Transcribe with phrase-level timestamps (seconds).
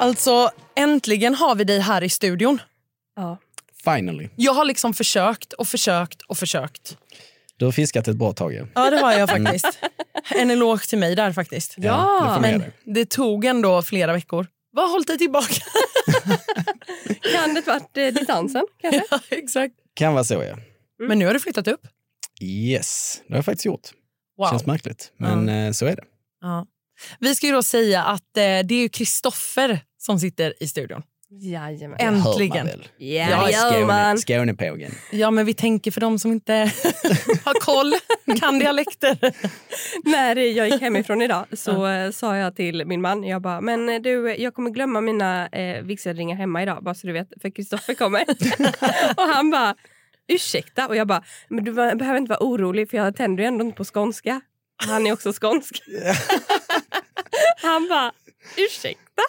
[0.00, 2.60] Alltså, äntligen har vi dig här i studion.
[3.16, 3.38] Ja.
[3.84, 4.28] Finally.
[4.36, 6.96] Jag har liksom försökt och försökt och försökt.
[7.56, 8.54] Du har fiskat ett bra tag.
[8.54, 9.78] Ja, Ja, det har jag faktiskt.
[10.34, 11.74] En eloge till mig där faktiskt.
[11.76, 14.46] Ja, det får med Men det tog ändå flera veckor.
[14.72, 15.54] Vad har hållit dig tillbaka?
[17.34, 18.66] Kan det varit eh, distansen?
[18.80, 19.02] Kanske?
[19.10, 19.74] ja, exakt.
[19.94, 20.56] Kan vara så, ja.
[21.08, 21.80] Men nu har du flyttat upp.
[22.40, 23.88] Yes, det har jag faktiskt gjort.
[24.38, 24.50] Wow.
[24.50, 26.04] Känns märkligt, men eh, så är det.
[26.40, 26.66] Ja.
[27.18, 31.02] Vi ska ju då säga att eh, det är ju Kristoffer som sitter i studion.
[31.32, 31.96] Jajamän.
[32.00, 32.68] Äntligen.
[32.96, 34.16] Ja, gör Skåne.
[34.16, 34.92] Skånepågen.
[35.10, 36.52] Ja, men vi tänker för de som inte
[37.44, 37.94] har koll,
[38.40, 39.18] kan dialekter.
[40.04, 43.88] När jag gick hemifrån idag så eh, sa jag till min man, jag bara, men
[43.88, 47.50] eh, du, jag kommer glömma mina eh, vigselringar hemma idag, bara så du vet, för
[47.50, 48.24] Kristoffer kommer.
[49.16, 49.74] och han bara,
[50.28, 50.88] ursäkta?
[50.88, 53.76] Och jag bara, men du behöver inte vara orolig för jag tänder ju ändå inte
[53.76, 54.40] på skånska.
[54.86, 55.82] Han är också skånsk.
[57.62, 58.12] han bara,
[58.56, 59.22] ursäkta?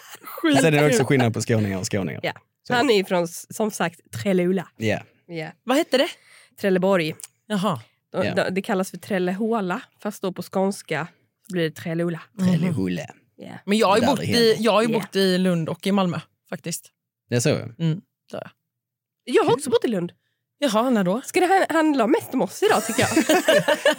[0.60, 2.20] Sen är det också skillnad på skåningar och skåningar.
[2.22, 2.32] Ja.
[2.68, 2.74] Så.
[2.74, 4.68] Han är ju från, som sagt, Trelleula.
[4.76, 4.98] Ja.
[5.28, 5.52] Yeah.
[5.64, 6.08] Vad hette det?
[6.60, 7.14] Trelleborg.
[7.46, 7.80] Jaha.
[8.12, 8.34] De- Ja.
[8.34, 11.06] de- Det kallas för Trellehola, fast då på skånska
[11.46, 12.20] så blir det Trelleula.
[12.38, 13.06] Trellehulle.
[13.42, 13.56] Yeah.
[13.66, 15.92] Men jag har ju, Där bott det i, jag har bott i Lund och i
[15.92, 16.90] Malmö faktiskt.
[17.28, 17.48] Det är så?
[17.48, 17.56] ja.
[17.56, 18.50] Mm, det har jag.
[19.24, 20.12] Jag har också bott i Lund.
[20.58, 21.20] Jaha, när då?
[21.24, 23.10] Ska det handla mest om oss idag tycker jag?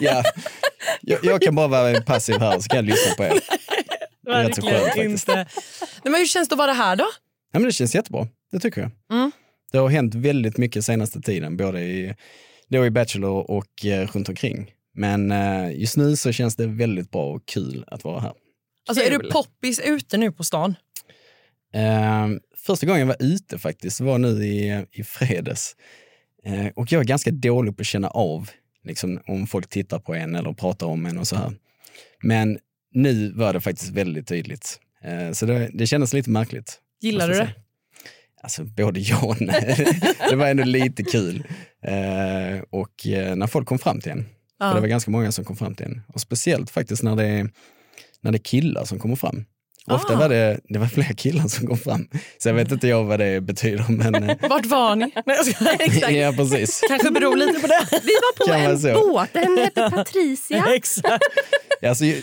[0.00, 0.22] Ja.
[1.00, 3.32] Jag, jag kan bara vara passiv här så kan jag lyssna på er.
[4.26, 4.98] Skönt faktiskt.
[4.98, 5.34] inte.
[5.34, 5.46] Nej,
[6.02, 7.06] men hur känns det att vara här då?
[7.52, 8.90] Ja, men det känns jättebra, det tycker jag.
[9.12, 9.30] Mm.
[9.72, 12.14] Det har hänt väldigt mycket senaste tiden, både i,
[12.68, 14.70] då i Bachelor och eh, runt omkring.
[14.94, 18.32] Men eh, just nu så känns det väldigt bra och kul att vara här.
[18.88, 20.74] Alltså, är du poppis ute nu på stan?
[21.74, 25.76] Eh, första gången jag var ute faktiskt var nu i, i fredags.
[26.44, 28.50] Eh, och jag är ganska dålig på att känna av
[28.84, 31.52] liksom, om folk tittar på en eller pratar om en och så här.
[32.22, 32.58] Men
[32.94, 34.80] nu var det faktiskt väldigt tydligt.
[35.04, 36.80] Eh, så det, det kändes lite märkligt.
[37.00, 37.38] Gillar du det?
[37.38, 37.52] säga.
[38.42, 40.00] Alltså både ja och nej.
[40.30, 41.44] det var ändå lite kul.
[41.82, 44.26] Eh, och eh, när folk kom fram till en.
[44.58, 44.74] Ja.
[44.74, 46.02] Det var ganska många som kom fram till en.
[46.08, 47.50] Och speciellt faktiskt när det är,
[48.20, 49.44] när det är killar som kommer fram.
[49.90, 50.16] Ofta Ah.
[50.16, 52.08] var det, det var fler killar som kom fram.
[52.38, 53.84] Så jag vet inte jag vad det betyder.
[53.88, 55.12] Men, eh, Vart var ni?
[55.78, 56.12] Exakt.
[56.12, 56.80] ja, precis.
[56.88, 57.86] Kanske beror lite på det.
[57.90, 60.64] Vi var på Kan en båt, den hette Patricia.
[60.74, 61.24] Exakt.
[61.82, 62.22] Alltså, ju-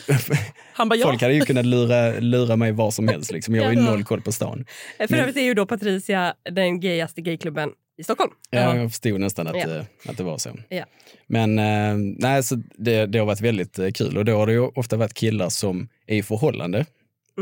[0.73, 1.07] Han bara, ja.
[1.07, 3.31] folk hade ju kunnat lura, lura mig var som helst.
[3.31, 3.55] Liksom.
[3.55, 4.65] Jag har ju noll koll på stan.
[4.97, 8.31] För övrigt är ju då Patricia den gayaste gayklubben i Stockholm.
[8.49, 9.75] Ja, jag förstod nästan att, Ja.
[9.75, 10.49] eh, att det var så.
[10.69, 10.83] Ja.
[11.27, 14.53] Men eh, nej, så det, det har varit väldigt eh, kul och då har det
[14.53, 16.85] ju ofta varit killar som är i förhållande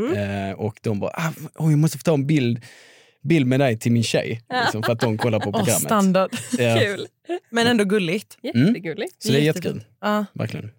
[0.08, 2.60] eh, och de bara, ah, oh, jag måste få ta en bild,
[3.22, 4.42] bild med dig till min tjej.
[4.62, 5.82] Liksom, för att de kollar på programmet.
[5.82, 6.30] standard.
[6.58, 7.06] Ja, Kul.
[7.50, 8.38] Men ändå gulligt.
[8.42, 9.22] Jättegulligt.
[9.22, 10.24] så det är jättekul, Ja.
[10.32, 10.70] verkligen.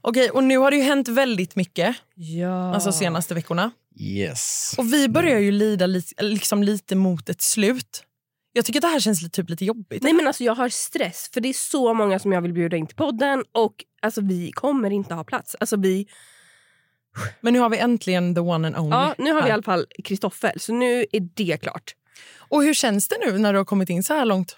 [0.00, 2.74] Okej, och nu har det ju hänt väldigt mycket Ja.
[2.74, 3.70] alltså senaste veckorna.
[4.00, 4.74] Yes.
[4.78, 8.04] Och vi börjar ju lida li- liksom lite mot ett slut.
[8.52, 10.02] Jag tycker att det här känns lite, typ lite jobbigt.
[10.02, 12.76] Nej men alltså jag har stress för det är så många som jag vill bjuda
[12.76, 15.56] in till podden och alltså vi kommer inte ha plats.
[15.60, 16.06] Alltså vi,
[17.40, 18.96] Men nu har vi äntligen the one and only.
[18.96, 21.94] ja, nu har vi i alla fall Kristoffer så nu är det klart.
[22.36, 24.56] Och hur känns det nu när du har kommit in så här långt?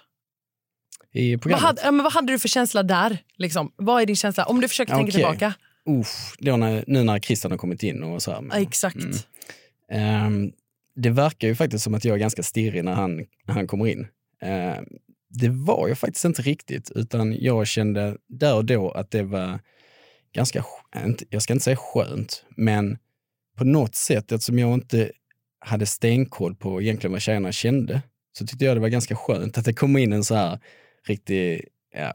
[1.11, 1.63] I Vad programmet.
[1.63, 3.17] hade, ja, men vad hade du för känsla där?
[3.37, 3.71] Liksom?
[3.75, 4.45] Vad är din känsla?
[4.45, 5.53] Om du försöker tänka tillbaka.
[5.89, 8.43] Uff, då när, nu när Christian har kommit in och så här.
[8.51, 8.95] Ja, exakt.
[8.95, 9.15] Mm.
[9.91, 10.51] Ehm,
[10.95, 13.15] det verkar ju faktiskt som att jag är ganska stirrig när han,
[13.45, 14.07] när han kommer in.
[14.41, 14.85] Ehm,
[15.29, 19.59] det var jag faktiskt inte riktigt, utan jag kände där och då att det var
[20.33, 20.65] ganska,
[21.29, 22.97] jag ska inte säga skönt, men
[23.57, 25.11] på något sätt, eftersom jag inte
[25.59, 28.01] hade stenkoll på egentligen vad tjejerna kände,
[28.37, 30.59] så tyckte jag det var ganska skönt att det kom in en så här
[31.07, 31.65] riktig
[31.95, 32.13] ja,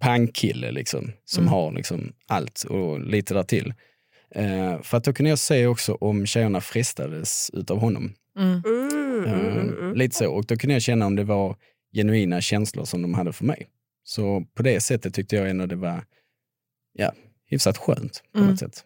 [0.00, 1.52] pangkille liksom, som Mm.
[1.52, 3.74] har liksom allt och lite där till.
[4.34, 8.14] Eh, för att då kunde jag se också om tjejerna frestades utav honom.
[8.38, 8.62] Mm.
[8.66, 8.88] Mm,
[9.26, 9.94] Eh, mm, mm, mm.
[9.94, 10.30] Lite så.
[10.32, 11.56] Och då kunde jag känna om det var
[11.94, 13.66] genuina känslor som de hade för mig.
[14.04, 16.04] Så på det sättet tyckte jag ändå det var
[16.98, 17.12] ja,
[17.46, 18.50] hyfsat skönt på Mm.
[18.50, 18.84] något sätt.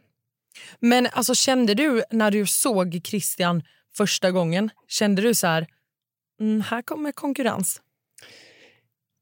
[0.81, 3.63] Men alltså, kände du när du såg Christian
[3.97, 5.67] första gången, kände du så här,
[6.41, 7.81] mm, här kommer konkurrens?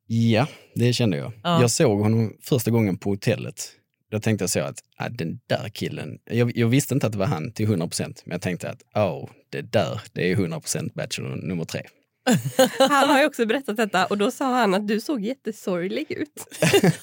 [0.06, 1.32] Ja, det kände jag.
[1.42, 1.60] Ja.
[1.60, 3.72] Jag såg honom första gången på hotellet.
[4.10, 7.18] Då tänkte jag så att ah, den där killen, jag, jag visste inte att det
[7.18, 10.60] var han till 100 procent, men jag tänkte att oh, det där, det är 100
[10.60, 11.82] procent Bachelor nummer tre.
[12.78, 16.46] Han har ju också berättat detta och då sa han att du såg jättesorglig ut.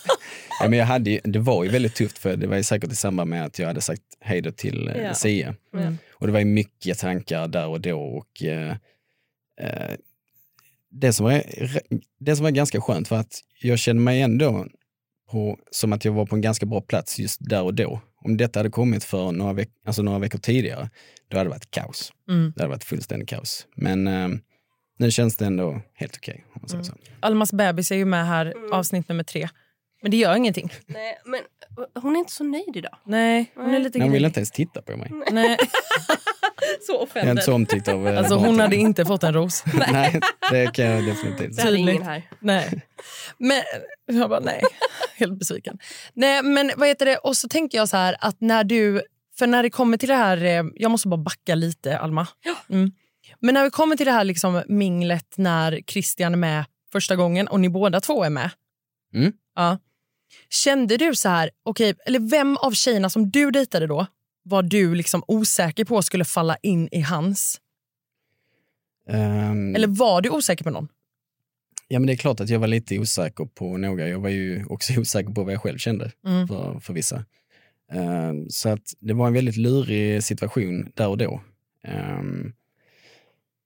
[0.59, 2.91] Ja, men jag hade, ju- det var ju väldigt tufft för det var ju säkert
[2.91, 5.13] i samband med att jag hade sagt hej då till eh, Ja.
[5.13, 5.55] Sia.
[5.73, 5.97] Mm.
[6.13, 7.99] Och det var ju mycket tankar där och då.
[7.99, 8.69] Och, eh,
[9.61, 9.95] eh,
[10.91, 11.43] det, som var,
[12.19, 14.65] det som var ganska skönt var att jag kände mig ändå
[15.31, 18.01] på, som att jag var på en ganska bra plats just där och då.
[18.23, 20.89] Om detta hade kommit för några, veck, alltså några veckor tidigare,
[21.27, 22.13] då hade det varit kaos.
[22.29, 22.53] Mm.
[22.55, 23.67] Det hade varit fullständigt kaos.
[23.75, 24.27] Men eh,
[24.97, 26.45] nu känns det ändå helt okej.
[26.69, 26.93] säger så.
[27.19, 29.49] Almas bebis är ju med här, avsnitt nummer tre.
[30.01, 30.73] Men det gör ingenting.
[30.85, 31.39] Nej, men
[32.01, 32.97] hon är inte så nöjd idag.
[33.05, 34.25] Nej, hon är lite Nej, Hon ville gnällig.
[34.29, 35.11] inte ens titta på mig.
[35.31, 35.57] Nej,
[36.81, 37.31] Så Jag är offended.
[37.31, 38.59] inte så omtyckt av eh, alltså hon barnen.
[38.59, 39.63] hade inte fått en ros.
[39.91, 40.19] Nej,
[40.51, 41.75] det kan jag definitivt Det säga.
[41.75, 42.05] ingen Tydligt.
[42.07, 42.29] här.
[42.39, 42.81] Nej.
[43.37, 43.61] Men
[44.05, 44.61] jag bara nej,
[45.15, 45.77] helt besviken.
[46.13, 47.17] Nej, men vad heter det?
[47.17, 49.01] Och så tänker jag så här att när du,
[49.39, 52.27] för när det kommer till det här, eh, jag måste bara backa lite Alma.
[52.69, 52.91] Mm.
[53.39, 57.47] Men när vi kommer till det här liksom minglet när Christian är med första gången
[57.47, 58.49] och ni båda två är med.
[59.13, 59.31] Mm.
[59.55, 59.77] Ja.
[60.49, 64.07] Kände du så här, okej, eller vem av tjejerna som du dejtade då
[64.43, 67.61] var du liksom osäker på skulle falla in i hans?
[69.09, 70.87] Ehm, Eller var du osäker på någon?
[71.87, 74.07] Ja, men det är klart att jag var lite osäker på några.
[74.07, 76.47] Jag var ju också osäker på vad jag själv kände Mm.
[76.47, 77.25] för, för vissa.
[77.91, 81.41] Ehm, så att det var en väldigt lurig situation där och då.
[81.83, 82.53] Ehm,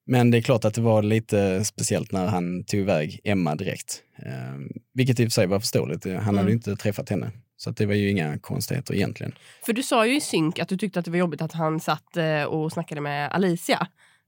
[0.06, 4.04] men det är klart att det var lite speciellt när han tog iväg Emma direkt.
[4.26, 6.06] Ehm, vilket i och för sig var förståeligt.
[6.06, 6.48] Han hade Mm.
[6.48, 7.32] ju inte träffat henne.
[7.58, 9.34] Så att det var ju inga konstigheter egentligen.
[9.66, 11.80] För du sa ju i synk att du tyckte att det var jobbigt att han
[11.80, 13.88] satt eh, och snackade med Alicia.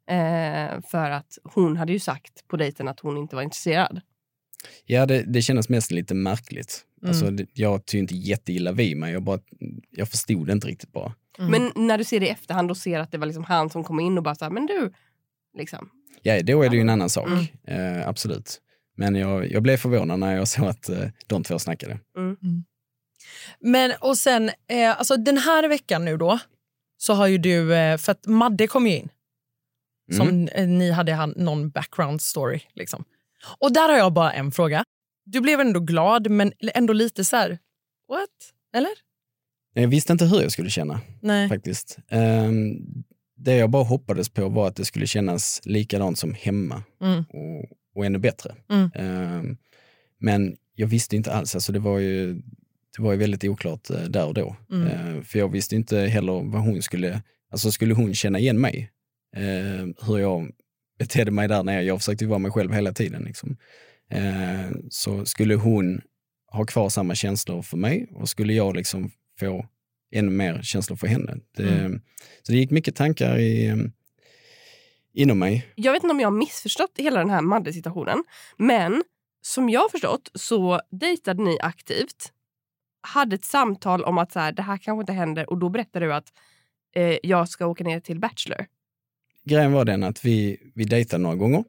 [0.10, 4.02] Eh, för att hon hade ju sagt på dejten att hon inte var intresserad.
[4.86, 6.82] Ja, det, det kändes mest lite märkligt.
[7.02, 7.10] Mm.
[7.10, 9.14] Alltså, det, jag tog inte jätteilla vid mig.
[9.14, 9.40] Jag, bara,
[9.92, 11.14] jag förstod det inte riktigt bara.
[11.40, 11.52] Mm.
[11.52, 13.84] Men när du ser det i efterhand och ser att det var liksom han som
[13.84, 14.94] kom in och bara sa men du,
[15.58, 15.90] liksom.
[16.22, 17.28] Ja, då är det ju en annan sak.
[17.28, 17.98] Mm.
[17.98, 18.60] Eh, absolut.
[18.98, 22.00] Men jag, jag blev förvånad när jag såg att eh, de två snackade.
[23.60, 26.40] Men och sen, eh, alltså den här veckan nu då,
[26.98, 29.10] så har ju du, eh, för att Madde kom ju in.
[30.12, 30.48] Som Mm.
[30.48, 32.62] eh, ni hade han, någon background story.
[32.74, 33.04] Liksom.
[33.60, 34.84] Och där har jag bara en fråga.
[35.26, 37.50] Du blev ändå glad, men ändå lite så här,
[38.10, 38.30] what?
[38.76, 38.92] Eller?
[39.74, 41.50] Jag visste inte hur jag skulle känna Nej.
[41.50, 41.98] faktiskt.
[43.44, 47.24] Det jag bara hoppades på var att det skulle kännas likadant som hemma Mm.
[47.30, 48.56] och, och ännu bättre.
[48.70, 48.92] Mm.
[48.96, 49.58] Ehm,
[50.18, 51.56] men jag visste inte alls.
[51.56, 52.34] Alltså det, var ju,
[52.98, 54.56] det var ju väldigt oklart eh, där och då.
[54.72, 54.88] Mm.
[54.88, 58.92] Ehm, för jag visste inte heller vad hon skulle, alltså skulle hon känna igen mig?
[59.36, 60.52] Ehm, hur jag
[61.00, 61.84] betedde mig där nere.
[61.84, 63.24] Jag försökte vara mig själv hela tiden.
[63.24, 63.58] Liksom.
[64.90, 66.02] Så skulle hon
[66.48, 69.66] ha kvar samma känslor för mig och skulle jag liksom få
[70.14, 71.36] ännu mer känslor för henne.
[71.58, 72.02] Det, Mm.
[72.42, 73.76] Så det gick mycket tankar i,
[75.14, 75.68] inom mig.
[75.76, 78.24] Jag vet inte om jag har missförstått hela den här Madde-situationen.
[78.58, 79.04] Men
[79.42, 82.32] som jag har förstått så dejtade ni aktivt.
[83.02, 86.06] Hade ett samtal om att så här, det här kanske inte händer och då berättade
[86.06, 86.34] du att
[86.96, 88.66] eh, jag ska åka ner till Bachelor.
[89.46, 91.64] Grejen var den att vi, vi dejtade några gånger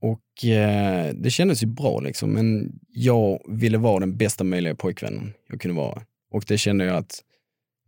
[0.00, 5.32] och eh, det kändes ju bra liksom, men jag ville vara den bästa möjliga pojkvännen
[5.48, 6.02] jag kunde vara.
[6.30, 7.24] Och det kände jag att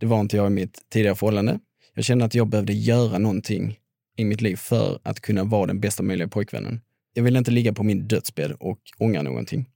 [0.01, 1.59] det var inte jag i mitt tidigare förhållande.
[1.95, 3.79] Jag kände att jag behövde göra någonting
[4.17, 6.81] i mitt liv för att kunna vara den bästa möjliga pojkvännen.
[7.15, 9.67] Jag ville inte ligga på min dödsbädd och ångra någonting.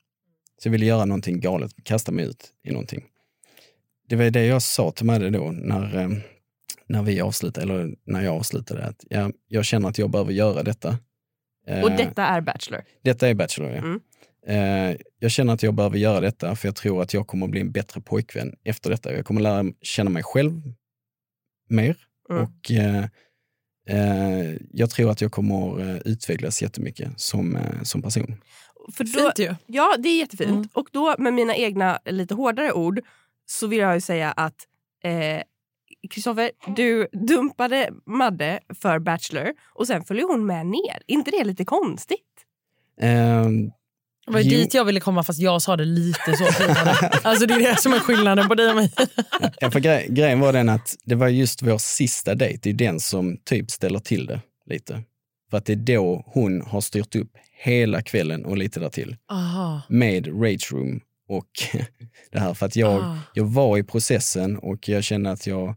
[0.63, 3.05] Så jag ville göra någonting galet, kasta mig ut i någonting.
[4.09, 6.09] Det var det jag sa till Madde då när, eh,
[6.87, 10.63] när vi avslutade, eller när jag avslutade, att jag, jag känner att jag behöver göra
[10.63, 10.89] detta.
[11.67, 12.83] Och Eh, detta är Bachelor.
[13.03, 13.79] detta är Bachelor, ja.
[13.79, 14.01] Mm.
[14.47, 17.51] Eh, jag känner att jag behöver göra detta för jag tror att jag kommer att
[17.51, 19.13] bli en bättre pojkvän efter detta.
[19.13, 20.63] Jag kommer lära känna mig själv
[21.69, 21.97] mer
[22.31, 22.43] Mm.
[22.43, 23.05] och eh,
[23.89, 28.35] eh, jag tror att jag kommer eh, utvecklas jättemycket som, eh, som person.
[28.93, 29.55] För då, Fint ju.
[29.67, 30.51] Ja, det är jättefint.
[30.51, 30.69] Mm.
[30.73, 33.01] Och då med mina egna lite hårdare ord
[33.47, 34.57] så vill jag ju säga att
[35.05, 35.43] eh,
[36.11, 41.03] Kristoffer, du dumpade Madde för Bachelor och sen följer hon med ner.
[41.07, 42.45] Inte det lite konstigt?
[43.01, 43.49] Eh,
[44.27, 44.59] Det var ju Jo.
[44.59, 47.09] dit jag ville komma fast jag sa det lite så finare.
[47.23, 48.93] alltså det är det som är skillnaden på dig och mig.
[49.61, 52.75] Ja, för grej, grejen var den att det var just vår sista dejt, det är
[52.89, 54.41] den som typ ställer till det
[54.71, 55.03] lite.
[55.51, 57.31] För att det är då hon har styrt upp
[57.63, 59.83] hela kvällen och lite därtill Aha.
[59.89, 61.51] med Rage Room och
[62.33, 62.55] det här.
[62.55, 63.19] För att jag, Ah.
[63.35, 65.75] jag var i processen och jag kände att jag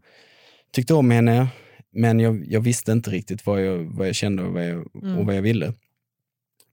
[0.72, 1.48] tyckte om henne,
[1.92, 5.18] men jag, jag visste inte riktigt vad jag, vad jag kände och vad jag, Mm.
[5.18, 5.72] och vad jag ville.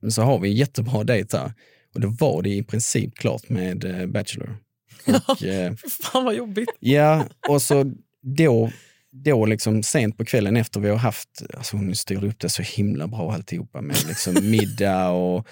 [0.06, 1.54] Men så har vi en jättebra dejt här
[1.94, 4.58] Och då var det i princip klart med eh, Bachelor.
[5.28, 6.70] Och, eh, Fan vad jobbigt.
[6.80, 8.72] ja, och så då,
[9.12, 12.62] då liksom sent på kvällen efter vi har haft, alltså hon styrde upp det så
[12.62, 15.48] himla bra alltihopa med liksom middag och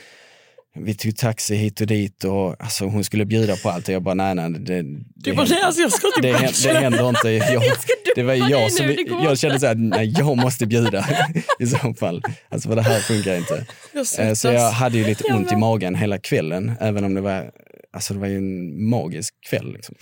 [0.80, 4.04] vi tog taxi hit och dit och alltså hon skulle bjuda på allt och jag
[4.04, 4.50] bara nej nej.
[4.50, 6.32] Det, det, Du bara, nej, alltså, jag ska det,
[6.64, 7.30] det händer inte.
[7.30, 7.74] Jag, Jag
[8.16, 11.06] det var jag nu, som, går jag kände så här, nej jag måste bjuda
[11.60, 12.24] i så fall.
[12.50, 13.66] Alltså för det här funkar inte.
[13.94, 14.34] Jag Eh.
[14.34, 17.52] Så jag hade ju lite ont i magen hela kvällen, även om det var,
[17.94, 19.74] alltså det var ju en magisk kväll.
[19.74, 19.96] Liksom.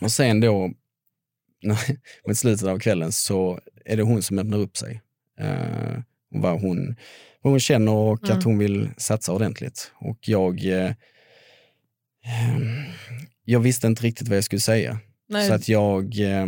[0.00, 0.70] Och sen då,
[1.62, 1.96] när-
[2.28, 5.00] mot slutet av kvällen så är det hon som öppnar upp sig.
[5.40, 5.98] Eh,
[6.34, 6.96] och vad, hon,
[7.46, 8.38] vad hon känner och Mm.
[8.38, 9.92] att hon vill satsa ordentligt.
[9.94, 10.90] Och jag, eh,
[12.24, 12.84] ehm,
[13.44, 14.98] jag visste inte riktigt vad jag skulle säga.
[15.28, 15.48] Nej.
[15.48, 16.46] Så att jag, eh,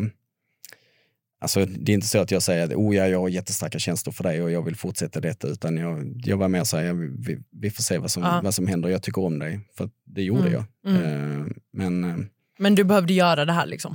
[1.41, 4.13] alltså det är inte så att jag säger att oh ja, jag har jättestarka känslor
[4.13, 6.93] för dig och jag vill fortsätta detta, utan jag, jag var mer så här,
[7.27, 8.41] vi, vi får se vad som, Ja.
[8.45, 9.61] vad som händer, jag tycker om dig.
[9.77, 10.65] För det gjorde Mm, jag.
[10.97, 11.41] mm.
[11.41, 12.17] Eh, men eh,
[12.59, 13.95] Men du behövde göra det här liksom.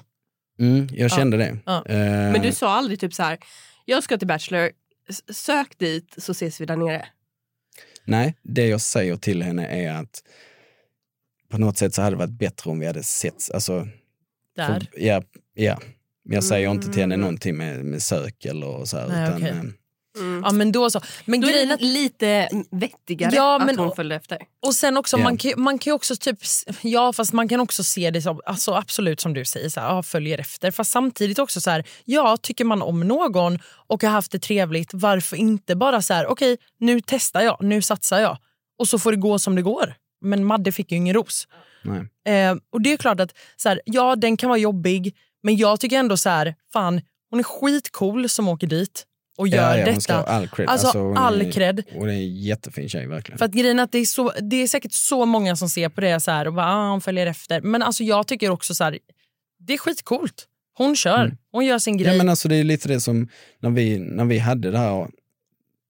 [0.60, 1.58] mm, jag kände det.
[1.66, 1.86] Ja.
[1.86, 1.98] Eh,
[2.32, 3.38] Men du sa aldrig typ så här,
[3.86, 4.70] jag ska till Bachelor,
[5.34, 7.06] sök dit så ses vi där nere.
[8.06, 10.24] Nej, det jag säger till henne är att
[11.50, 13.88] på något sätt så hade det varit bättre om vi hade sett, alltså,
[14.56, 14.68] Där.
[14.80, 15.80] för, ja, ja.
[16.26, 17.20] Men jag säger inte till henne Mm.
[17.22, 19.08] någonting med, med sök eller så här.
[19.08, 19.74] Nej, utan, okej.
[20.18, 20.42] Mm.
[20.46, 21.02] Ja men då så.
[21.26, 24.38] Men Då är grejen det är att, lite vettigare Ja, att men- hon följde efter.
[24.66, 25.24] och sen också, Ja.
[25.24, 26.38] man, kan, man kan ju också typ,
[26.82, 29.88] ja fast man kan också se det som, alltså absolut som du säger, så här,
[29.88, 30.72] ja, följer efter.
[30.72, 34.90] Fast samtidigt också så här, ja tycker man om någon och har haft det trevligt,
[34.94, 38.38] varför inte bara så här, okej nu testar jag, nu satsar jag.
[38.80, 39.96] Och så får det gå som det går.
[40.22, 41.48] Men Madde fick ju ingen ros.
[41.84, 42.36] nej.
[42.48, 45.80] Eh, och det är klart att så här, ja den kan vara jobbig, men jag
[45.80, 49.06] tycker ändå så här, fan hon är skitcool som åker dit
[49.38, 50.24] och gör ja, ja, detta.
[50.24, 50.70] All cred.
[50.70, 51.84] Alltså, hon all är, cred.
[51.94, 53.38] Hon är en jättefin tjej verkligen.
[53.38, 56.02] För att grejen att det är, så, det är säkert så många som ser på
[56.02, 57.62] det så här och bara, ah, hon följer efter.
[57.62, 59.00] Men alltså jag tycker också så här,
[59.60, 60.48] det är skitcoolt.
[60.78, 61.38] Hon kör, Mm.
[61.52, 62.12] hon gör sin grej.
[62.12, 63.28] Ja, men alltså, det är lite det som
[63.60, 65.08] när vi, när vi hade det här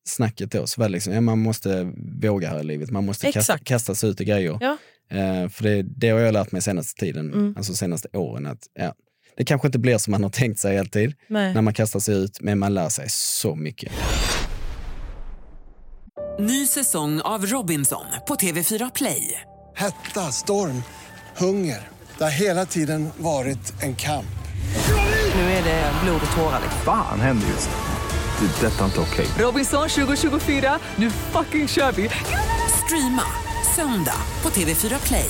[0.08, 2.92] snacket då, så var det liksom, ja, man måste våga här i livet.
[2.92, 4.58] Man måste kasta, kasta sig ut i grejer.
[4.62, 4.78] Ja.
[5.18, 7.54] Eh, för det, det har jag lärt mig senaste tiden, Mm.
[7.58, 8.94] alltså senaste åren, att ja,
[9.38, 11.54] det kanske inte blir som man har tänkt sig alltid Nej.
[11.54, 13.92] när man kastar sig ut, men man lär sig så mycket.
[16.40, 19.42] Ny säsong av Robinson på TV4 Play.
[19.76, 20.84] Hetta, storm,
[21.38, 21.88] hunger.
[22.18, 24.26] Det har hela tiden varit en kamp.
[25.36, 26.60] Nu är det blod och tårar.
[26.64, 26.82] liksom.
[26.86, 28.46] Fan händer just det.
[28.62, 29.26] Det är detta inte okej.
[29.40, 32.10] Robinson 2024, nu fucking kör vi!
[32.86, 33.24] Streama
[33.76, 35.30] söndag på TV4 Play.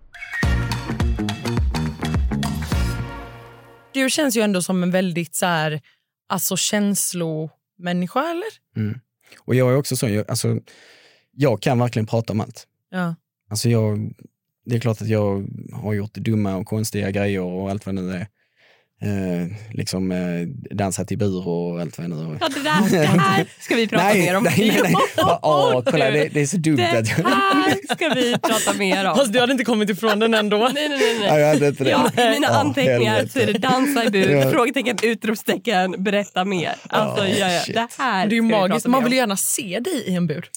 [3.93, 5.81] Du känns ju ändå som en väldigt så här,
[6.27, 8.49] alltså känslomänniska eller?
[8.75, 8.99] Mm.
[9.39, 10.59] Och jag är också så, jag, alltså,
[11.31, 12.67] jag kan verkligen prata om allt.
[12.89, 13.15] Ja.
[13.49, 14.13] Alltså jag,
[14.65, 18.01] det är klart att jag har gjort dumma och konstiga grejer och allt vad det
[18.01, 18.27] nu är.
[19.03, 22.37] Eh, liksom eh, dansat i bur och allt vad det nu är.
[22.41, 24.43] Ja, det, där, det här ska vi prata mer om.
[24.43, 24.93] Nej, nej, nej.
[25.41, 29.15] Åh, kolla, det, det är så dumt Det här ska vi prata mer om.
[29.15, 30.57] Fast du hade inte kommit ifrån den ändå.
[30.57, 31.19] Nej, nej, nej.
[31.19, 31.39] Nej.
[31.41, 31.89] jag hade inte det.
[31.89, 33.33] Ja, I mina Ja, anteckningar helvete.
[33.33, 36.75] så är det dansa i bur, frågetecken, utropstecken, berätta mer.
[36.89, 37.73] Alltså, Ja, ja, ja.
[37.73, 40.49] Det här Det är ju magiskt, man vill gärna se dig i en bur.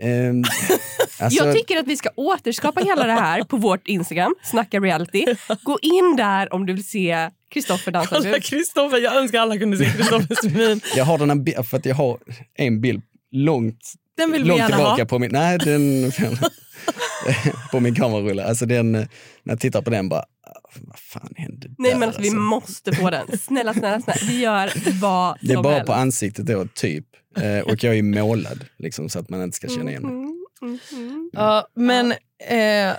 [0.00, 0.44] Ehm,
[1.18, 5.26] alltså, Jag tycker att vi ska återskapa hela det här på vårt Instagram, Snacka reality.
[5.62, 8.40] Gå in där om du vill se Kristoffer dansa Kolla bur.
[8.40, 10.80] Kristoffer, jag önskar alla kunde se Kristoffers min.
[10.96, 12.18] jag har den här, för att jag har
[12.54, 15.06] en bild långt, Den vill vi långt tillbaka ha.
[15.06, 16.12] på min, nej, den,
[17.70, 18.44] på min kamerarulle.
[18.44, 19.08] Alltså den, när
[19.42, 20.24] jag tittar på den bara,
[20.80, 23.38] vad fan hände Nej där, men alltså, vi måste få den.
[23.38, 24.20] Snälla, snälla, snälla.
[24.28, 25.86] Vi gör vad Det är som bara helst.
[25.86, 27.06] på ansiktet då, typ.
[27.36, 30.12] Eh, och jag är målad, liksom, så att man inte ska känna igen mig.
[30.12, 31.30] Mm, mm, mm.
[31.32, 32.12] Ja, men
[32.48, 32.96] eh,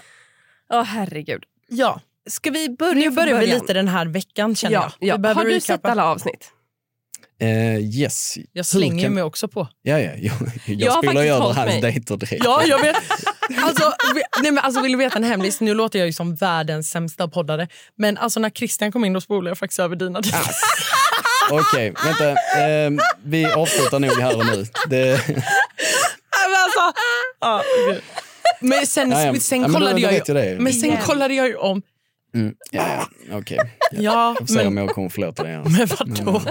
[0.74, 1.44] Åh herregud.
[1.70, 5.20] ja, Ska vi börja nu börjar vi lite den här veckan känner Ja, jag.
[5.25, 5.34] ja.
[5.34, 5.62] Har du recappa.
[5.62, 6.52] sett alla avsnitt?
[7.40, 8.36] Eh, yes.
[8.54, 9.68] Jag slänger kan- mig också på.
[9.82, 10.34] Ja, ja, jag,
[10.66, 12.46] jag, Jag faktiskt över hans dejter direkt.
[12.46, 12.96] Ja, jag vet.
[13.63, 15.62] Alltså, vi, nej, men alltså, vill du veta en hemlis?
[15.62, 17.68] Nu låter jag ju som världens sämsta poddare.
[17.96, 20.40] Men alltså, när Christian kom in då spolade jag faktiskt över dina dejter.
[21.52, 22.30] Okej, vänta.
[22.62, 22.92] Eh,
[23.24, 24.66] vi avslutar nog här och nu.
[24.90, 25.36] Det, men
[26.64, 27.00] alltså,
[27.40, 28.02] ja, gud.
[28.62, 29.36] Men sen, Ja, ja.
[29.40, 31.02] sen Ja, men då- kollade då jag vet jag men sen Igen.
[31.02, 31.82] kollade jag ju om.
[32.36, 32.56] Mm.
[32.72, 33.38] Ja, ja.
[33.38, 33.58] okej.
[33.92, 35.52] Ja, Jag får se om men, jag kommer förlåta dig.
[35.58, 36.42] men vadå?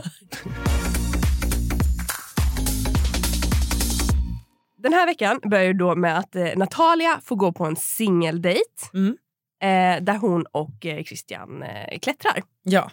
[4.77, 8.91] Den här veckan börjar ju då med att eh, Natalia får gå på en singeldejt
[8.95, 9.17] Mm.
[9.63, 12.43] eh, där hon och eh, Christian eh, klättrar.
[12.63, 12.91] Ja.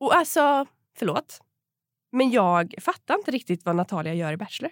[0.00, 0.66] Och alltså,
[1.02, 1.38] förlåt,
[2.12, 4.70] men jag fattar inte riktigt vad Natalia gör i Bachelor.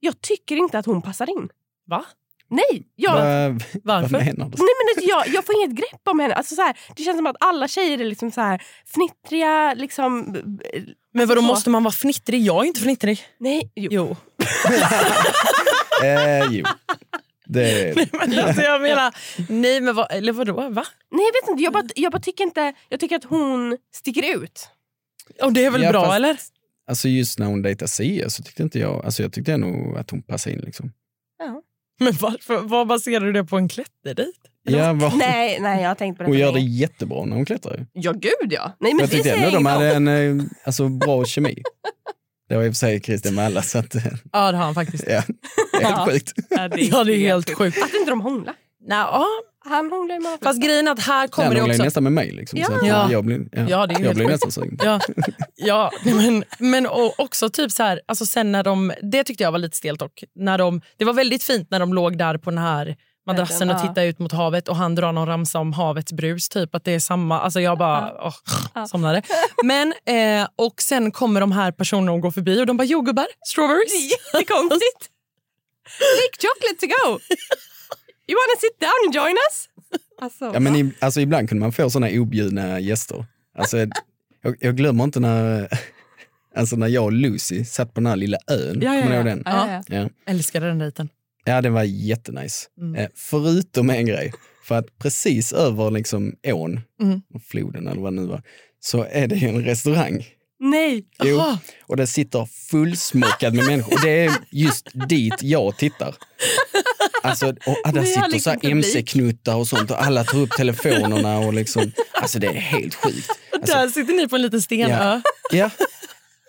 [0.00, 1.48] Jag tycker inte att hon passar in.
[1.86, 2.04] Va?
[2.48, 4.18] Nej, jag, vad Varför?
[4.18, 4.56] menar du?
[4.58, 6.34] nej men jag, jag får inget grepp om henne.
[6.34, 9.74] Alltså, så här, det känns som att alla tjejer är liksom så här, fnittriga.
[9.74, 10.36] Liksom,
[11.12, 11.46] Men vadå, så.
[11.46, 12.42] måste man vara fnittrig?
[12.42, 13.20] Jag är inte fnittrig.
[13.38, 13.88] nej, jo.
[13.92, 14.16] Jo.
[16.04, 16.64] Eh, jo.
[17.46, 19.14] Det, Men alltså, jag menar,
[19.48, 20.52] nej men vad, eller vadå?
[20.52, 20.84] Va?
[21.10, 21.62] Nej, jag vet inte.
[21.62, 22.72] Jag bara, jag bara tycker inte...
[22.88, 24.68] Jag tycker att hon sticker ut.
[25.42, 26.36] Och det är väl Ja, bra fast- eller?
[26.88, 30.10] alltså just när hon dejtade Sia så tyckte inte jag, alltså jag tyckte nog att
[30.10, 30.62] hon passade in.
[30.62, 30.92] Liksom.
[32.00, 34.38] Men varför, vad baserar du det på en klätterdejt?
[34.64, 36.28] Ja, vad, Nej, nej, jag har tänkt på det.
[36.28, 37.86] hon gör det jättebra när hon klättrar.
[37.92, 38.72] Ja, gud ja.
[38.80, 41.62] Nej, men Jag tyckte ändå de hade en eh, alltså, bra kemi.
[42.48, 44.64] Det var i och för sig Christian med alla, så att, eh, Ja det har
[44.64, 45.04] han faktiskt.
[45.08, 45.22] ja,
[45.72, 45.88] det är Ja.
[45.88, 46.32] helt sjukt.
[46.50, 47.82] Ja, det Ja det är helt sjukt.
[47.82, 48.54] Att inte de hånglar.
[48.86, 49.26] Nej, ja,
[49.64, 51.82] Han hånglar ju med fast grejen att här kommer det också...
[51.82, 52.30] nästan med mig.
[52.32, 52.66] Liksom, Ja.
[52.66, 53.12] så att, Ja.
[53.12, 54.78] Jag blir, ja, Ja, det är jag helt blir nästan sugen.
[54.84, 55.00] Ja,
[55.56, 59.52] ja men, men och också typ så här, alltså sen när de, det tyckte jag
[59.52, 60.24] var lite stelt dock.
[60.34, 63.76] När de, det var väldigt fint när de låg där på den här madrassen och
[63.76, 63.80] Ja.
[63.80, 66.48] tittade ut mot havet och han drar någon ramsa om havets brus.
[66.48, 68.12] Typ att det är samma, alltså jag bara
[68.74, 69.22] åh, somnade.
[69.64, 73.26] Men, eh, och sen kommer de här personerna och går förbi och de bara jordgubbar,
[73.46, 73.92] strawberries.
[74.34, 75.08] Jättekonstigt.
[75.98, 77.18] Take chocolate to go.
[78.28, 79.68] You wanna sit down and join us?
[80.20, 83.24] Alltså, Ja, men i, alltså, ibland kunde man få såna objudna gäster.
[83.58, 83.78] Alltså,
[84.42, 85.68] jag, jag glömmer inte när,
[86.56, 88.80] alltså, när jag och Lucy satt på den här lilla ön.
[88.82, 89.30] Ja, ja, Kommer ni ihåg ja.
[89.30, 89.42] den?
[89.46, 90.08] ja, ja.
[90.26, 91.08] Älskade den dejten.
[91.44, 92.68] ja, det var jättenice.
[92.80, 92.94] Mm.
[92.94, 94.32] Eh, förutom en grej.
[94.64, 97.20] För att precis över liksom, ån, Mm.
[97.48, 98.42] floden eller vad det nu var,
[98.80, 100.26] så är det ju en restaurang.
[100.60, 101.04] Nej.
[101.24, 101.40] Jo,
[101.86, 103.92] och det sitter fullsmockad med människor.
[103.94, 106.14] Och det är just dit jag tittar.
[107.22, 108.68] Alltså, och har sitter liksom så.
[108.68, 113.30] MC-knuttar och sånt och alla tar upp telefonerna och liksom, alltså det är helt sjukt.
[113.30, 115.20] Och Alltså, där sitter ni på en liten stenö.
[115.52, 115.70] ja.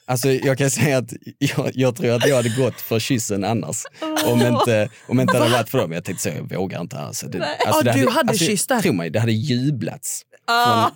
[0.06, 3.84] Alltså jag kan säga att jag, jag tror att jag hade gått för kyssen annars.
[4.26, 5.92] Om inte, om inte det hade varit för dem.
[5.92, 6.98] Jag tänkte så, jag vågar inte.
[6.98, 8.82] Alltså, det, alltså, Ja, det du hade alltså, kysst där.
[8.82, 10.22] Tro mig, det hade jublats.
[10.48, 10.90] Ah.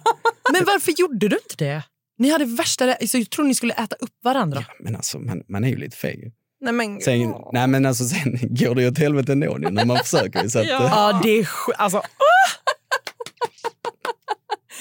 [0.51, 1.83] Men varför gjorde du inte det?
[2.17, 2.93] Ni hade värsta...
[2.93, 4.65] Alltså, jag tror ni skulle äta upp varandra.
[4.79, 6.31] Men alltså, man, man är ju lite feg.
[6.61, 9.85] Nej, men, Sen, nej, men alltså, sen går det ju åt helvete ändå nu när
[9.85, 10.47] man försöker.
[10.47, 10.75] Så att, Ja.
[10.83, 12.03] eh, Ja, det är sj- alltså, ah!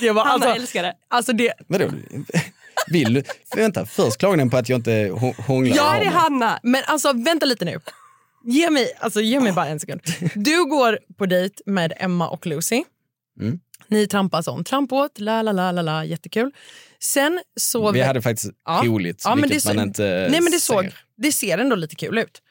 [0.00, 0.94] Det var Hanna alltså, älskar det.
[1.08, 1.90] alltså det, Vadå?
[2.88, 3.22] Vill du?
[3.56, 5.76] Vänta, först klagar ni på att jag inte hå- hånglar.
[5.76, 6.10] Ja, det är.
[6.10, 6.58] Hanna.
[6.62, 7.80] men alltså vänta lite nu.
[8.44, 10.00] Ge mig, alltså, ge mig bara en sekund.
[10.34, 12.84] Du går på dejt med Emma och Lucy.
[13.40, 13.60] Mm.
[13.88, 16.50] Ni trampas om trampåt, la la la la la, jättekul.
[17.00, 17.92] Sen så...
[17.92, 18.82] Vi hade faktiskt Ja.
[18.84, 20.74] roligt, Ja, men det man inte Nej men det ser.
[20.74, 22.42] såg, det ser ändå lite kul ut.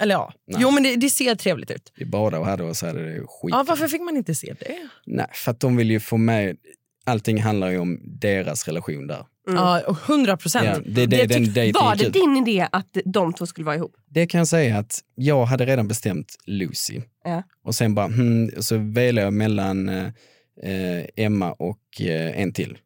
[0.00, 0.58] Eller ja, Nej.
[0.62, 1.92] jo men det, det ser trevligt ut.
[1.96, 3.50] Vi badade och hade och så hade det skit.
[3.50, 4.76] Ja, varför fick man inte se det?
[5.06, 6.56] Nej, för att de vill ju få med,
[7.04, 9.26] allting handlar ju om deras relation där.
[9.46, 10.66] Ja, och 100 procent.
[10.66, 13.96] Ja, det det, den Var det din idé att de två skulle vara ihop?
[14.06, 17.00] Det kan jag säga att jag hade redan bestämt Lucy.
[17.24, 17.42] Ja.
[17.64, 20.06] Och sen bara, hmm, så velade jag mellan eh,
[20.62, 22.78] eh, Emma och eh, en till.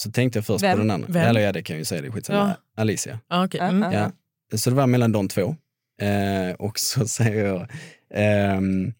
[0.00, 0.72] Så tänkte jag först Vem?
[0.72, 1.08] på den andra.
[1.12, 1.22] Vem?
[1.28, 2.38] Eller ja, det kan jag ju säga, det skitsamma.
[2.74, 2.82] Ja.
[2.82, 3.18] Alicia.
[3.30, 3.60] Okej.
[3.60, 3.92] Ja, Mm.
[3.92, 4.12] ja.
[4.58, 5.56] Så det var mellan de två.
[6.02, 7.66] Eh, och så säger jag,
[8.14, 8.92] ehm,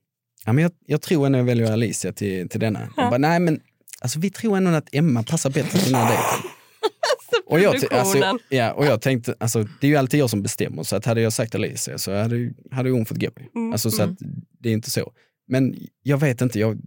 [0.44, 2.80] ja, men jag, jag tror ändå jag väljer Alicia till, till denna.
[2.96, 3.60] Jag bara, nej men
[4.00, 6.50] alltså, vi tror ändå att Emma passar bättre till den här dejten.
[7.46, 10.82] Och jag, alltså, ja, och jag tänkte, alltså, det är ju alltid jag som bestämmer,
[10.82, 13.28] så att hade jag sagt Alicia så hade, hade hon fått gå.
[13.54, 14.12] Mm, Alltså, så mm.
[14.12, 14.18] att,
[14.58, 15.12] det är inte så.
[15.48, 16.80] Men jag vet inte, jag,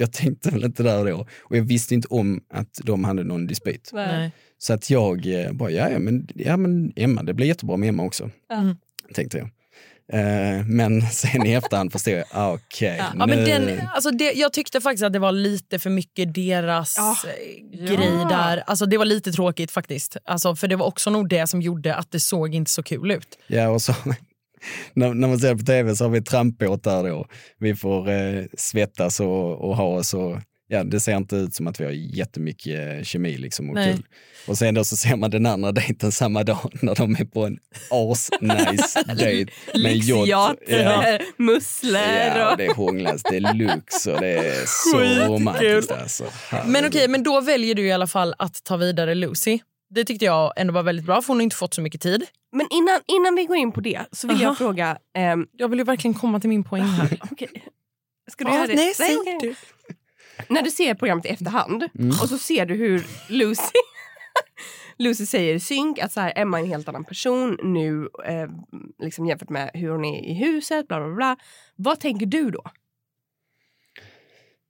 [0.00, 1.26] jag tänkte väl inte där då.
[1.42, 3.90] Och jag visste inte om att de hade någon dispyt.
[3.92, 4.30] Nej.
[4.58, 7.88] Så att jag eh, bara, ja, ja, men, ja men Emma, det blir jättebra med
[7.88, 8.30] Emma också.
[8.48, 8.74] Ja.
[9.14, 9.48] Tänkte jag.
[10.12, 12.96] Eh, men sen i efterhand förstod jag, ah, okej.
[12.98, 13.04] Ja.
[13.18, 16.34] Ja, men nu- den, alltså det, jag tyckte faktiskt att det var lite för mycket
[16.34, 17.16] deras Ja.
[17.28, 18.28] eh, grej Ja.
[18.28, 18.62] där.
[18.66, 20.16] Alltså det var lite tråkigt faktiskt.
[20.24, 23.10] Alltså, för det var också nog det som gjorde att det såg inte så kul
[23.10, 23.38] ut.
[23.46, 23.94] Ja, och så,
[24.94, 27.26] när, när man ser det på tv så har vi trampbåt där då.
[27.58, 30.38] Vi får eh, svettas och, och ha oss och
[30.70, 33.94] ja, det ser inte ut som att vi har jättemycket eh, kemi liksom och Nej.
[33.94, 34.04] kul.
[34.46, 37.46] Och sen då så ser man den andra dejten samma dag när de är på
[37.46, 37.58] en
[37.90, 39.52] as-nice dejt.
[39.74, 40.58] med yacht.
[40.68, 41.18] Ja.
[41.36, 42.02] musslor
[42.36, 42.58] Ja, och...
[42.58, 45.90] det hånglas deluxe och det är så romantiskt.
[45.90, 46.24] Alltså.
[46.66, 49.58] Men okej, men då väljer du i alla fall att ta vidare Lucy.
[49.90, 52.26] Det tyckte jag ändå var väldigt bra för hon har inte fått så mycket tid.
[52.52, 54.44] Men innan, innan vi går in på det så vill Aha.
[54.44, 54.98] jag fråga...
[55.14, 57.18] ehm, Jag vill ju verkligen komma till min poäng här.
[57.30, 57.64] okej.
[58.30, 58.74] Ska du Ja, göra det?
[58.74, 59.38] nej, säg okej.
[59.40, 59.54] du.
[60.48, 62.08] När du ser programmet i efterhand Mm.
[62.10, 63.62] och så ser du hur Lucy
[64.98, 68.48] Lucy säger i synk att så här, Emma är en helt annan person nu eh,
[68.98, 70.88] liksom jämfört med hur hon är i huset.
[70.88, 71.36] Bla, bla, bla.
[71.76, 72.62] Vad tänker du då?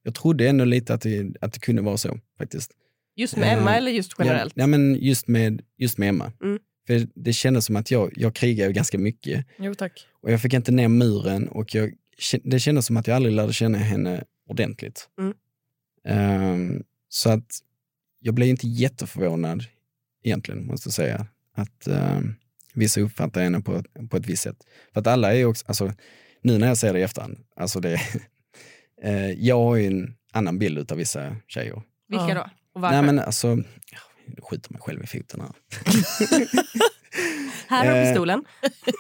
[0.02, 2.72] Jag trodde ändå lite att det, att det kunde vara så faktiskt.
[3.16, 4.52] Just med Emma Eh, eller just generellt?
[4.56, 6.32] Ja, ja, men just med, just med Emma.
[6.42, 6.58] Mm.
[6.86, 10.06] För det kändes som att jag, jag krigar ju ganska mycket Jo tack.
[10.22, 11.92] och jag fick inte ner muren och jag,
[12.44, 15.08] det kändes som att jag aldrig lärde känna henne ordentligt.
[15.18, 15.34] Mm.
[16.04, 17.58] Ehm, så att
[18.20, 19.64] jag blev inte jätteförvånad
[20.22, 22.34] egentligen, måste jag säga, att ehm,
[22.74, 24.56] vissa uppfattar henne på, ett- på ett visst sätt.
[24.92, 25.92] För att alla är ju också, alltså,
[26.42, 28.00] nu när jag ser det i efterhand, alltså det,
[29.02, 31.82] eh, jag har ju en annan bild av vissa tjejer.
[32.08, 32.50] Vilka då?
[32.74, 32.96] Och varför?
[33.02, 33.48] Nej men alltså,
[34.36, 35.50] jag skjuter mig själv i foten här.
[37.68, 38.44] Här har eh, pistolen.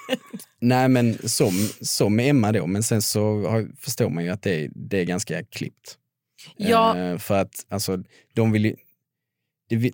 [0.60, 4.64] Nej men som, som Emma då, men sen så har, förstår man ju att det
[4.64, 5.96] är, det är ganska klippt.
[6.56, 6.98] Ja.
[6.98, 7.98] Eh, för att alltså,
[8.34, 8.76] de vill, ju,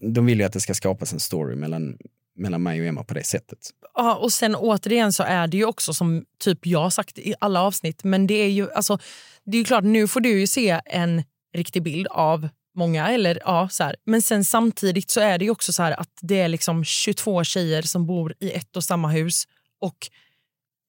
[0.01, 1.99] de vill- ju att det ska skapas en story mellan,
[2.37, 3.59] mellan mig och Emma på det sättet.
[3.95, 7.35] Ja, och sen återigen så är det ju också som typ jag har sagt i
[7.41, 8.99] alla avsnitt, men det är ju alltså,
[9.45, 11.23] det är ju klart nu får du ju se en
[11.55, 13.97] riktig bild av många eller ja så här.
[14.05, 17.83] Men sen samtidigt så är det ju också så att det är liksom 22 tjejer
[17.83, 19.45] som bor i ett och samma hus
[19.81, 19.97] och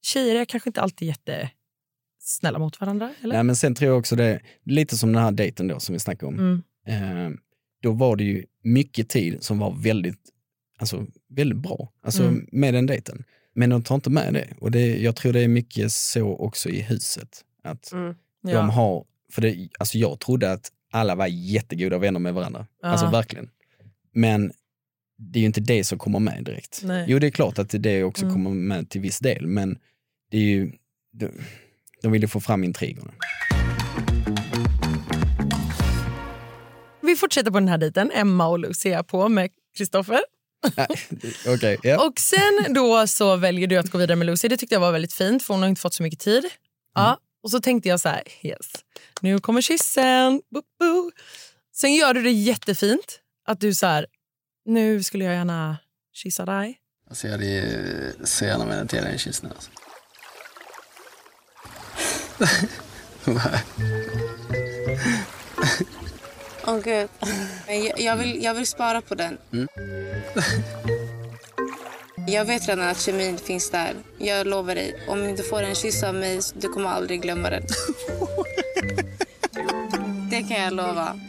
[0.02, 3.34] tjejer är kanske inte alltid jättesnälla mot varandra eller?
[3.36, 6.00] Nej, men sen tror jag också det, lite som den här dejten då som vi
[6.00, 6.40] snackade om.
[6.40, 7.28] Mm.
[7.28, 7.38] Eh,
[7.84, 10.20] då var det ju mycket tid som var väldigt,
[10.80, 12.48] alltså, väldigt bra alltså, Mm.
[12.52, 13.24] med den dejten.
[13.56, 14.48] Men de tar inte med det.
[14.60, 17.44] Och det, jag tror det är mycket så också i huset.
[17.64, 18.16] Att Mm.
[18.44, 18.62] de Ja.
[18.62, 22.66] har, för det, alltså jag trodde att alla var jättegoda vänner med varandra.
[22.82, 22.88] Ja.
[22.88, 23.50] Alltså verkligen.
[24.14, 24.52] Men
[25.18, 26.82] det är ju inte det som kommer med direkt.
[26.84, 27.06] Nej.
[27.08, 28.34] Jo, det är klart att det också Mm.
[28.36, 29.78] kommer med till viss del, men
[30.32, 30.72] det är ju,
[31.14, 31.30] de,
[32.02, 33.14] de vill ju få fram intrigerna.
[37.02, 38.12] Vi fortsätter på den här dejten.
[38.12, 40.20] Emma och Lucy är på med Kristoffer.
[41.48, 42.08] Okej, ja.
[42.08, 44.48] Och sen då så väljer du att gå vidare med Lucy.
[44.48, 46.46] Det tyckte jag var väldigt fint för hon har inte fått så mycket tid.
[46.96, 48.72] Ja, och så tänkte jag så här, yes,
[49.22, 50.42] nu kommer kyssen.
[50.50, 51.12] Bo, bo.
[51.76, 54.06] Sen gör du det jättefint att du så här,
[54.66, 55.78] nu skulle jag gärna
[56.14, 56.80] kyssa dig.
[57.10, 59.70] Alltså jag hade ju så gärna velat ge dig en kyss nu alltså.
[66.66, 67.10] Åh gud.
[67.68, 69.38] Jag, jag, vill, jag vill spara på den.
[69.52, 69.68] Mm.
[72.28, 73.94] Jag vet redan att kemin finns där.
[74.18, 75.06] Jag lovar dig.
[75.08, 77.64] Om du får en kyss av mig, du kommer aldrig glömma den.
[80.32, 81.20] Det kan jag lova.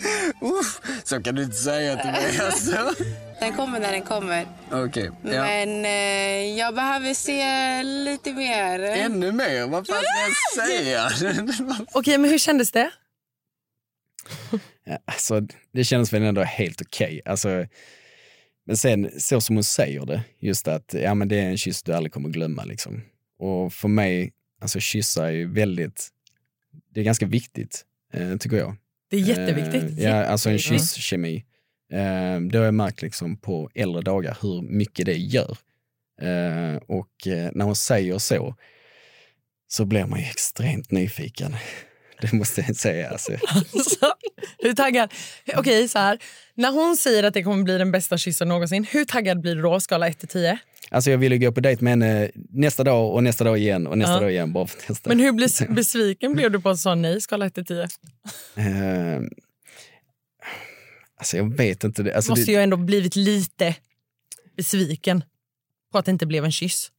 [1.04, 2.94] Så kan du inte säga till mig alltså.
[3.40, 4.46] Den kommer när den kommer.
[4.72, 5.42] Okej, ja.
[5.42, 8.80] Men eh, jag behöver se lite mer.
[8.80, 9.66] Ännu mer?
[9.66, 11.76] Vad fan ska jag säga?
[11.92, 12.90] Okej, men hur kändes det?
[14.84, 15.40] Ja, Alltså,
[15.72, 17.20] det känns väl ändå helt okej.
[17.24, 17.66] Alltså,
[18.68, 21.82] men sen så som hon säger det, just att ja, men det är en kyss
[21.82, 22.64] du aldrig kommer glömma.
[22.64, 23.02] Liksom.
[23.38, 26.08] Och för mig, alltså kyssar är ju väldigt,
[26.94, 28.76] det är ganska viktigt, eh, tycker jag.
[29.10, 29.98] Det är jätteviktigt.
[29.98, 31.44] Eh, ja, alltså en kysskemi.
[31.92, 35.58] Eh, det har jag märkt liksom på äldre dagar hur mycket det gör.
[36.20, 38.54] Eh, och eh, när hon säger så,
[39.68, 41.56] så blir man ju extremt nyfiken.
[42.20, 43.10] Det måste jag säga.
[43.10, 43.32] Alltså.
[43.48, 44.12] Alltså,
[44.68, 45.12] hur taggad?
[45.56, 46.18] Okej, så här.
[46.54, 49.62] När hon säger att det kommer bli den bästa kyssen någonsin, hur taggad blir du
[49.62, 49.80] då?
[49.80, 50.58] Skala 1 till 10?
[50.90, 53.98] Alltså jag ville gå på dejt med henne nästa dag och nästa dag igen och
[53.98, 54.20] nästa Ja.
[54.20, 54.52] dag igen.
[54.52, 55.08] Bara för att testa.
[55.08, 57.20] Men hur bes- besviken blev du på att sa nej?
[57.20, 57.82] Skala 1 till 10?
[57.82, 57.88] Eh,
[61.18, 62.02] alltså jag vet inte.
[62.02, 63.74] Det, alltså måste det, ju ändå blivit lite
[64.56, 65.24] besviken
[65.92, 66.90] på att det inte blev en kyss.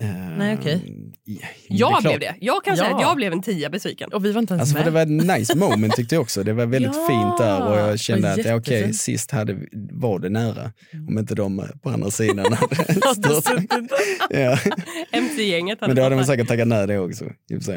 [0.00, 0.08] Eh,
[0.38, 0.94] Nej, okej.
[1.24, 2.02] ja, Jag är klart.
[2.02, 2.34] blev det.
[2.40, 2.96] Jag kan säga Ja.
[2.96, 4.12] att jag blev en tia besviken.
[4.12, 4.86] Och vi var inte ens Alltså med.
[4.86, 6.42] det var ett nice moment tyckte jag också.
[6.42, 8.96] Det var väldigt Ja, fint där och jag kände att ja, okej, jättefint.
[8.96, 10.72] sist hade, vi- var det nära.
[11.08, 12.56] Om inte de på andra sidan hade
[13.06, 13.62] Hade stört
[14.30, 14.58] ja.
[15.12, 17.24] MC-gänget Men då hade man säkert tackat nej det också.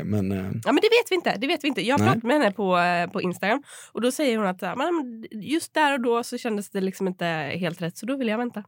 [0.04, 1.36] Men, eh, Ja, men det vet vi inte.
[1.38, 1.82] Det vet vi inte.
[1.88, 4.62] Jag pratat med henne på, eh, på Instagram och då säger hon att
[5.32, 7.26] just där och då så kändes det liksom inte
[7.60, 8.64] helt rätt så då vill jag vänta.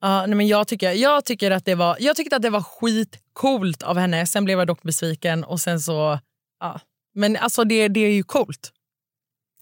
[0.00, 2.62] Ja, nej, men jag, tycker, jag, tycker att det var, jag tyckte att det var
[2.62, 4.26] skitcoolt av henne.
[4.26, 5.44] Sen blev jag dock besviken.
[5.44, 6.18] och sen så...
[6.60, 6.80] Ja.
[7.14, 8.72] Men alltså det, det är ju coolt.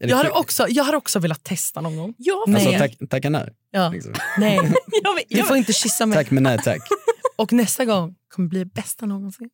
[0.01, 2.15] är Jag hade, också, jag hade också velat testa någon gång.
[2.19, 2.79] Ja, Alltså Nej.
[2.79, 3.49] tack, tacka nej.
[3.71, 3.89] Ja.
[3.89, 4.15] Liksom.
[4.39, 4.57] Nej,
[5.03, 6.17] jag, du jag, får inte kyssa mig.
[6.17, 6.81] Tack men nej tack.
[7.37, 9.51] Och nästa gång kommer bli bästa någonsin.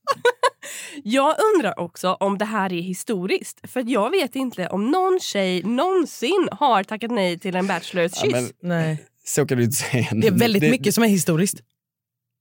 [1.04, 3.70] jag undrar också om det här är historiskt.
[3.70, 8.22] För jag vet inte om någon tjej någonsin har tackat nej till en bachelors Ja,
[8.22, 8.32] kyss.
[8.32, 9.04] men, Nej.
[9.34, 10.08] Så kan du inte säga.
[10.12, 11.60] Det är väldigt mycket som är historiskt.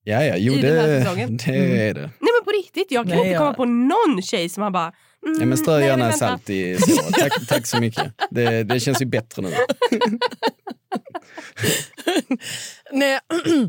[0.03, 1.37] Ja, ja, jo I den här det, säsongen.
[1.37, 1.71] det Mm.
[1.89, 2.01] är det.
[2.01, 4.71] Nej men på riktigt, jag kan Nej, inte jag- komma på någon tjej som har
[4.71, 4.93] bara...
[5.27, 6.17] Mm, Ja, men strö nej, gärna vänta.
[6.17, 7.13] salt i såret.
[7.13, 8.13] Tack, tack så mycket.
[8.31, 9.49] Det, det känns ju bättre nu.
[12.91, 13.19] Nej,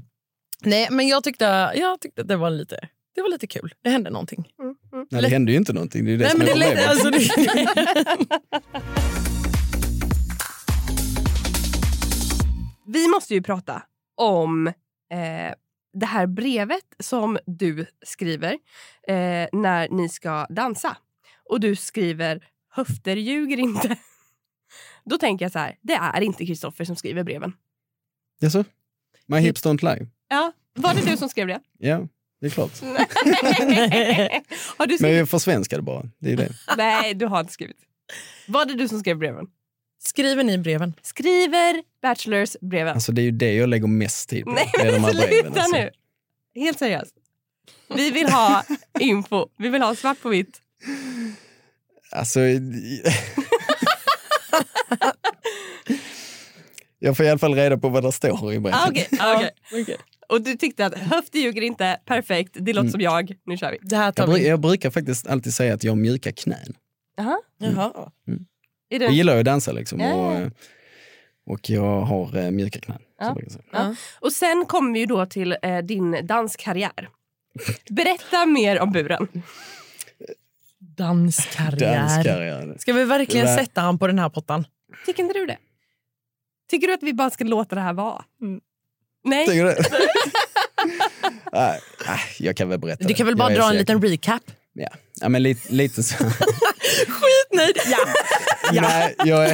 [0.64, 3.74] Nej men jag tyckte, jag tyckte att det var lite, det var lite kul.
[3.84, 4.48] Det hände någonting.
[5.10, 6.04] Nej, det händer ju inte någonting.
[6.04, 6.88] Det är ju det Nej, som men är det problemet.
[6.88, 7.18] alltså, det,
[12.92, 13.82] Vi måste ju prata
[14.16, 14.74] om eh,
[15.92, 18.52] det här brevet som du skriver
[19.08, 20.96] eh, när ni ska dansa.
[21.50, 23.96] Och du skriver höfter ljuger inte.
[25.04, 27.52] Då tänker jag så här, det är inte Kristoffer som skriver breven.
[28.40, 28.64] Jaså?
[29.26, 30.06] My hips don't lie.
[30.28, 31.60] Ja, var det du som skrev det?
[31.78, 32.08] Ja,
[32.40, 32.80] det är klart.
[34.78, 35.16] har du Men skrivit?
[35.18, 36.10] jag försvenskar det bara.
[36.18, 36.52] Det är det.
[36.76, 37.76] Nej, du har inte skrivit.
[38.48, 39.46] Var det du som skrev breven?
[39.98, 40.94] Skriver ni breven?
[41.02, 42.94] Skriver Bachelors breven.
[42.94, 44.50] Alltså, det är ju det jag lägger mest tid på.
[44.52, 45.28] Nej, de men breven.
[45.28, 45.76] sluta Alltså.
[45.76, 45.90] nu.
[46.54, 47.14] Helt seriöst.
[47.96, 48.64] Vi vill ha
[49.00, 49.46] info.
[49.58, 50.60] Vi vill ha svart på vitt.
[52.12, 52.40] Alltså...
[56.98, 58.80] jag får i alla fall reda på vad det står i brevet.
[58.80, 59.08] Ah, Okej,
[59.72, 59.96] okej.
[60.28, 62.92] Och du tyckte att höfter ljuger inte, perfekt, det låter Mm.
[62.92, 63.78] som jag, nu kör vi.
[63.82, 64.48] Det här tar Jag, vi.
[64.48, 66.74] jag brukar faktiskt alltid säga att jag har mjuka knän.
[67.16, 67.38] Jaha.
[67.58, 68.10] Jaha.
[68.90, 69.04] Är det...
[69.04, 70.00] Jag gillar ju att dansa liksom.
[70.00, 70.50] Ja, Och,
[71.54, 73.02] och jag har eh, mjuka knän.
[73.20, 73.36] Ja.
[73.72, 73.94] Ja.
[74.20, 77.08] Och sen kommer vi ju då till eh, din danskarriär.
[77.90, 79.42] Berätta mer om buren.
[80.78, 81.94] Danskarriär.
[81.98, 82.76] Danskarriär.
[82.78, 84.64] Ska vi verkligen Det var- sätta han på den här pottan?
[85.06, 85.58] Tycker inte du det?
[86.70, 88.24] Tycker du att vi bara ska låta det här vara?
[89.24, 89.46] Nej?
[89.46, 89.74] Tycker du?
[91.52, 91.80] Nej,
[92.38, 94.42] jag kan väl berätta Du kan väl bara dra en liten recap?
[94.72, 94.88] Ja,
[95.20, 96.14] ja men lite, lite så.
[97.08, 97.76] Skitnöjd!
[97.86, 97.98] Ja.
[98.82, 99.48] Nej, jag,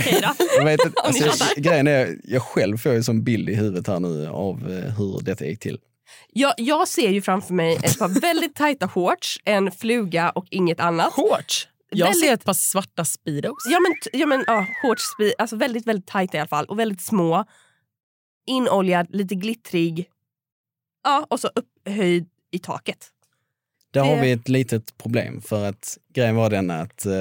[0.59, 1.01] jag vet inte.
[1.05, 1.61] Alltså, fattar.
[1.61, 5.21] grejen är, jag själv får ju som bild i huvudet här nu av eh, hur
[5.23, 5.79] detta gick till.
[6.33, 10.81] Jag, jag ser ju framför mig ett par väldigt tajta shorts, en fluga och inget
[10.81, 11.13] annat.
[11.13, 11.69] Shorts?
[11.91, 13.55] Jag Väldigt- ser ett par svarta speedos.
[13.71, 15.03] Ja men, ja, men ja, shorts,
[15.39, 17.45] alltså väldigt, väldigt tajta i alla fall och väldigt små.
[18.47, 20.09] Inoljad, lite glittrig.
[21.05, 23.09] Ja, och så upphöjd i taket.
[23.95, 27.13] Där har Det- vi ett litet problem för att grejen var den att eh,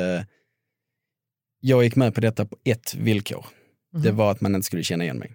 [1.59, 3.45] jag gick med på detta på ett villkor.
[3.93, 4.15] Det Mhm.
[4.15, 5.31] var att man inte skulle känna igen mig.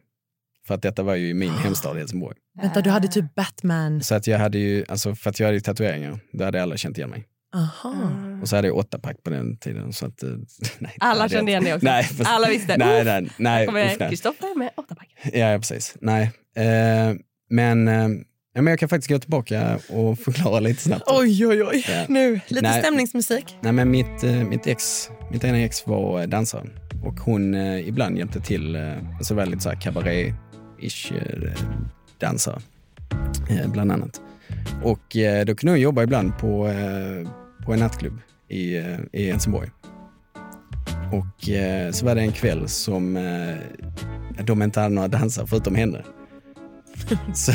[0.67, 2.37] För att detta var ju i min hemstad Helsingborg.
[2.63, 4.03] Vänta, du hade typ Batman.
[4.03, 6.77] Så att jag hade ju, alltså för att jag hade ju tatueringar, då hade alla
[6.77, 7.25] känt igen mig.
[7.55, 7.95] Aha.
[8.43, 9.93] Och så hade jag åtta pack på den tiden.
[9.93, 10.31] Så att, eh,
[10.79, 11.85] nej, Alla kände igen dig också.
[11.87, 12.77] Nej, fast- Alla visste.
[12.77, 13.05] Nej,
[13.39, 13.97] nej, nej.
[13.99, 15.09] Kristoffer med åtta pack.
[15.33, 15.97] Ja, ja, precis.
[16.01, 16.23] Nej.
[16.57, 17.15] Eh,
[17.51, 18.09] men, eh,
[18.55, 21.05] ja, men jag kan faktiskt gå tillbaka och förklara lite snabbt.
[21.07, 21.85] Oj, oj, oj.
[21.89, 22.05] Ja.
[22.09, 22.83] Nu, lite Nej.
[22.83, 23.57] stämningsmusik.
[23.61, 26.69] Nej, men mitt, eh, mitt ex, mitt ena ex var dansare
[27.05, 31.53] och hon eh, ibland hjälpte till, eh, alltså lite så här cabaret-ish eh,
[32.19, 32.61] dansare,
[33.51, 34.21] eh, bland annat.
[34.83, 37.29] Och eh, då kunde hon jobba ibland på, eh,
[37.67, 39.71] på en nattklubb i, eh, i Helsingborg.
[41.13, 41.49] Och
[41.95, 43.15] så var det en kväll som
[44.45, 46.05] de inte hade några dansare förutom henne.
[47.35, 47.53] så,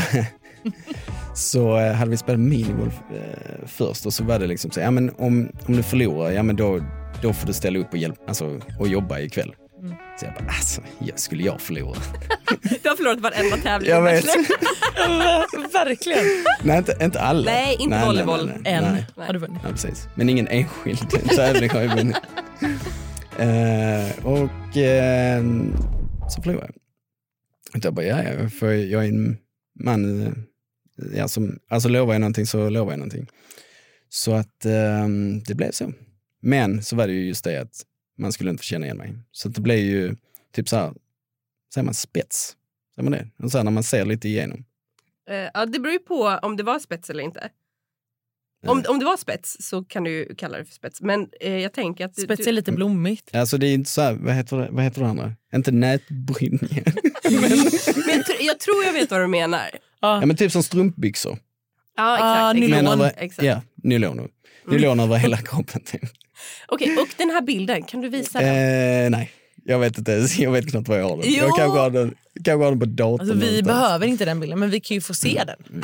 [1.33, 4.91] så eh, hade vi spelat minigolf eh, först och så var det liksom så, ja
[4.91, 6.79] men om, om du förlorar, ja men då,
[7.21, 9.55] då får du ställa upp och, hjälp, alltså, och jobba ikväll.
[9.83, 9.95] Mm.
[10.19, 11.99] Så jag bara, alltså, ja, skulle jag förlora?
[12.83, 13.89] Du har förlorat varenda tävling.
[13.89, 14.25] Jag vet.
[15.73, 16.25] Verkligen.
[16.63, 17.51] nej, inte, inte alla.
[17.51, 18.51] Nej, inte volleyboll.
[18.63, 19.05] En nej.
[19.17, 19.61] har du vunnit.
[19.63, 20.07] Ja, precis.
[20.15, 22.17] Men ingen enskild tävling har jag vunnit.
[23.37, 25.43] Eh, och eh,
[26.29, 26.73] så förlorade
[27.73, 27.85] jag.
[27.85, 29.37] Jag bara, ja, ja, för jag är en
[29.79, 30.35] man.
[31.15, 33.27] Ja, som, alltså lovar jag någonting så lovar jag någonting.
[34.09, 35.07] Så att eh,
[35.47, 35.93] det blev så.
[36.41, 37.81] Men så var det ju just det att
[38.17, 39.13] man skulle inte få känna igen mig.
[39.31, 40.15] Så det blev ju
[40.51, 40.93] typ så här,
[41.73, 42.55] säger man spets?
[42.95, 43.49] Säger man det?
[43.49, 44.65] Så här, när man ser lite igenom.
[45.29, 47.49] Eh, ja, det beror ju på om det var spets eller inte.
[48.65, 51.01] Om, om det var spets så kan du kalla det för spets.
[51.01, 52.15] Men eh, jag tänker att...
[52.15, 53.35] Du, Spets är lite blommigt.
[53.35, 55.33] Alltså det är inte så här, vad heter det, vad heter det andra?
[55.53, 56.59] Inte nätbrynja.
[57.23, 57.49] men
[58.07, 59.69] jag, tr- jag tror jag vet vad du menar.
[60.07, 61.37] Ja men typ som strumpbyxor.
[61.97, 62.23] Ja, exakt.
[62.23, 62.59] Ah, exakt.
[62.59, 62.83] nylon.
[62.83, 63.45] Men över, exakt.
[63.45, 64.27] ja, nyloner.
[64.67, 65.81] Nylon över hela kroppen.
[65.83, 66.01] Typ.
[66.67, 68.49] Okej, och den här bilden, kan du visa den?
[69.05, 69.31] Eh, nej,
[69.65, 70.27] jag vet inte.
[70.37, 71.25] Jag vet knappt var jag har den.
[71.27, 71.43] Jo.
[71.43, 73.19] Jag kanske har den, kanske har den på datorn.
[73.19, 73.67] Alltså, vi någonstans.
[73.67, 75.83] behöver inte den bilden, men vi kan ju få se den.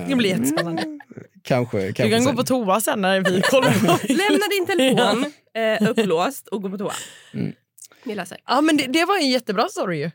[0.00, 0.82] Eh, Det blir jättespännande.
[1.42, 2.36] Kanske, kanske Du kan gå sen.
[2.36, 3.70] på toa sen när vi kollar
[4.08, 6.92] Lämna din telefon eh, upplåst och gå på toa.
[7.34, 7.52] Mm.
[8.46, 10.10] Ja, men det, det var en jättebra story ju.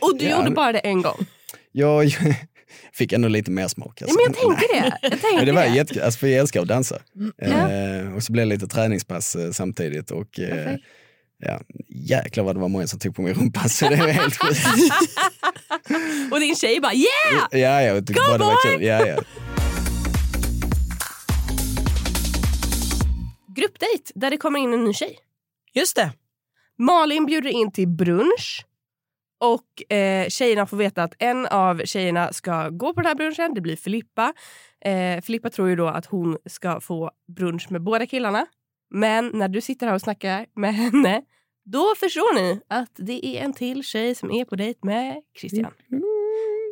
[0.00, 1.26] Och du Ja, gjorde men- bara det en gång.
[1.78, 2.12] Jag
[2.92, 3.98] fick ändå lite mer smak.
[4.00, 4.18] Ja, Alltså.
[4.18, 4.98] men jag tänkte det.
[5.02, 5.76] Jag tänkte Men det var det.
[5.76, 6.98] jättekul, alltså, för jag älskar att dansa.
[7.36, 7.70] Ja.
[7.72, 10.10] Eh, och så blev det lite träningspass eh, samtidigt.
[10.10, 10.74] Och, eh.
[11.40, 14.36] Ja, jäklar vad det var många som tog på min rumpa så det var helt
[14.36, 14.60] sjukt.
[16.32, 17.46] Och din tjej bara yeah!
[17.50, 18.82] Ja, jag tyckte bara det var kul.
[18.82, 19.16] Ja, ja.
[23.56, 25.18] Gruppdejt där det kommer in en ny tjej.
[25.74, 26.10] Just det.
[26.78, 28.64] Malin bjuder in till brunch.
[29.40, 33.54] Och eh, tjejerna får veta att en av tjejerna ska gå på den här brunchen.
[33.54, 34.32] Det blir Filippa.
[34.84, 38.46] Eh, Filippa tror ju då att hon ska få brunch med båda killarna.
[38.90, 41.22] Men när du sitter här och snackar med henne
[41.64, 45.72] då förstår ni att det är en till tjej som är på dejt med Christian.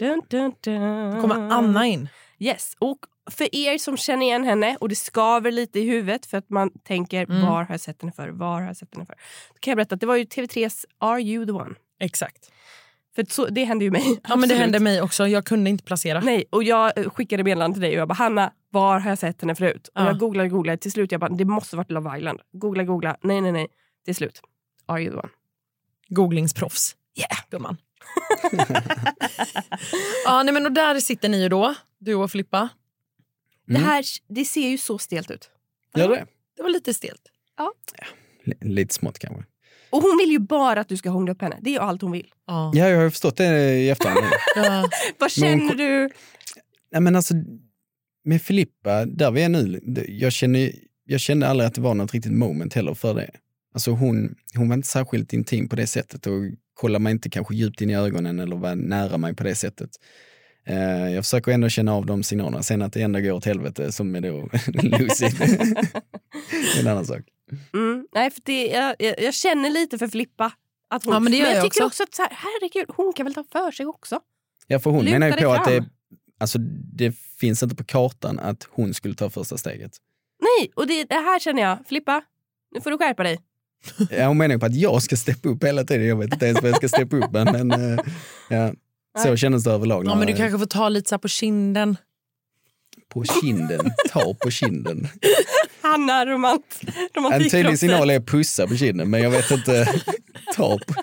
[0.00, 1.14] Dun, dun, dun.
[1.14, 2.08] Då kommer Anna in.
[2.38, 2.74] Yes.
[2.78, 2.98] Och
[3.30, 6.70] för er som känner igen henne och det skaver lite i huvudet för att man
[6.84, 7.42] tänker Mm.
[7.42, 8.28] var har jag sett henne för?
[8.28, 9.14] Var har jag sett henne för?
[9.54, 11.74] Då kan jag berätta att det var ju TV3s Are you the one?
[12.00, 12.50] Exakt.
[13.14, 14.20] För så, det hände ju mig.
[14.28, 15.28] Ja, men det hände mig också.
[15.28, 16.20] Jag kunde inte placera.
[16.20, 19.18] Nej, och jag eh, skickade meddelande till dig och jag bara Hanna, var har jag
[19.18, 19.88] sett henne förut?
[19.94, 20.06] Och Ja.
[20.06, 20.78] jag googlade, googlade.
[20.78, 22.40] Till slut jag bara, det måste varit Love Island.
[22.52, 23.16] Googla, googla.
[23.22, 23.66] Nej, nej, nej.
[24.04, 24.40] Till slut.
[24.86, 25.28] Are you the one?
[26.08, 26.96] Googlingsproffs.
[27.18, 27.76] Yeah, gumman.
[30.24, 32.68] ja, nej, men och där sitter ni ju då, du och Filippa.
[33.66, 35.50] Det här det ser ju så stelt ut.
[35.94, 36.26] Gör det?
[36.56, 37.22] Det var lite stelt.
[37.56, 37.72] Ja.
[38.46, 39.44] L- lite smått kanske.
[39.90, 41.56] Och hon vill ju bara att du ska hångla upp henne.
[41.60, 42.26] Det är ju allt hon vill.
[42.46, 42.72] Ja.
[42.74, 44.20] Ja, jag har förstått det i efterhand.
[44.56, 44.62] Ja.
[45.18, 46.10] Vad hon känner ko- du?
[46.92, 47.34] Nej, men alltså,
[48.24, 50.72] med Filippa, där vi är nu, jag, känner,
[51.04, 53.30] jag kände aldrig att det var något riktigt moment heller för det.
[53.74, 56.32] Alltså hon, hon var inte särskilt intim på det sättet och
[56.74, 59.90] kollade mig inte kanske djupt in i ögonen eller var nära mig på det sättet.
[60.66, 62.62] Eh, jag försöker ändå känna av de signalerna.
[62.62, 64.48] Sen att det ändå går åt helvete som är då
[64.82, 65.26] Lucy.
[65.38, 67.20] det är en annan sak.
[67.74, 68.06] Mm.
[68.14, 70.52] Nej, för det, jag, jag, jag känner lite för Filippa.
[70.90, 71.86] Att hon, Ja, men det gör jag, jag tycker också.
[71.86, 74.20] också att så här, herregud, hon kan väl ta för sig också.
[74.66, 75.86] Ja, för hon Luta menar ju på att det, fram.
[76.40, 76.58] alltså,
[76.92, 79.92] det finns inte på kartan att hon skulle ta första steget.
[80.40, 81.78] Nej, och det, det här känner jag.
[81.86, 82.22] Filippa,
[82.74, 83.38] nu får du skärpa dig.
[84.10, 86.06] Ja, hon menar ju på att jag ska steppa upp hela tiden.
[86.06, 87.52] Jag vet inte ens vad jag ska steppa upp med.
[87.52, 87.98] Men, eh,
[88.48, 88.74] ja.
[89.22, 90.06] Så kändes det överlag.
[90.06, 91.96] Ja, men du kanske får ta lite så här på kinden.
[93.08, 95.08] På kinden, ta på kinden.
[95.90, 97.50] Hanna, romant, En romantik.
[97.50, 99.88] tydlig signal är pussa på kinden, men jag vet inte.
[100.54, 100.94] Ta på,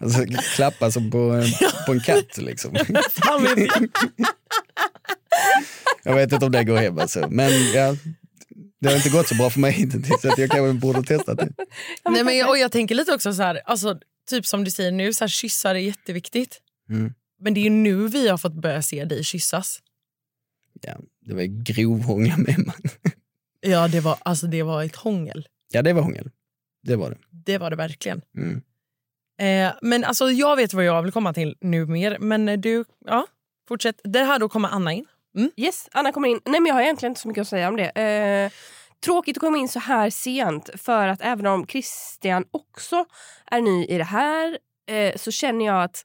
[0.00, 0.24] alltså,
[0.56, 1.52] klappa som på, en-
[1.86, 2.76] på en katt liksom.
[6.04, 6.14] Jag.
[6.14, 7.28] Vet inte om det går hem alltså.
[7.30, 7.96] Men ja,
[8.80, 11.34] det har inte gått så bra för mig hittills så att jag kanske borde testa
[11.34, 11.48] det.
[12.10, 13.98] Nej, men jag, och jag tänker lite också så här, alltså,
[14.30, 16.60] typ som du säger nu, så här, kyssar är jätteviktigt.
[16.90, 17.12] Mm.
[17.40, 19.78] Men det är ju nu vi har fått börja se dig kyssas.
[20.80, 20.92] Ja,
[21.26, 22.82] det var grovhångel med man.
[23.66, 25.48] Ja, det var, alltså, det var ett hångel.
[25.72, 26.30] Ja, det var hångel.
[26.82, 27.16] Det var det.
[27.30, 28.22] Det var det verkligen.
[28.36, 28.62] Mm.
[29.40, 32.18] Eh, men alltså, jag vet vad jag vill komma till nu mer.
[32.20, 33.26] Men eh, du, ja,
[33.68, 34.00] fortsätt.
[34.04, 35.06] Det här då kommer Anna in.
[35.56, 36.40] Yes, Anna kommer in.
[36.44, 37.88] Nej, men jag har egentligen inte så mycket att säga om det.
[37.88, 38.52] Eh,
[39.04, 43.04] tråkigt att komma in så här sent för att även om Christian också
[43.46, 46.04] är ny i det här eh, så känner jag att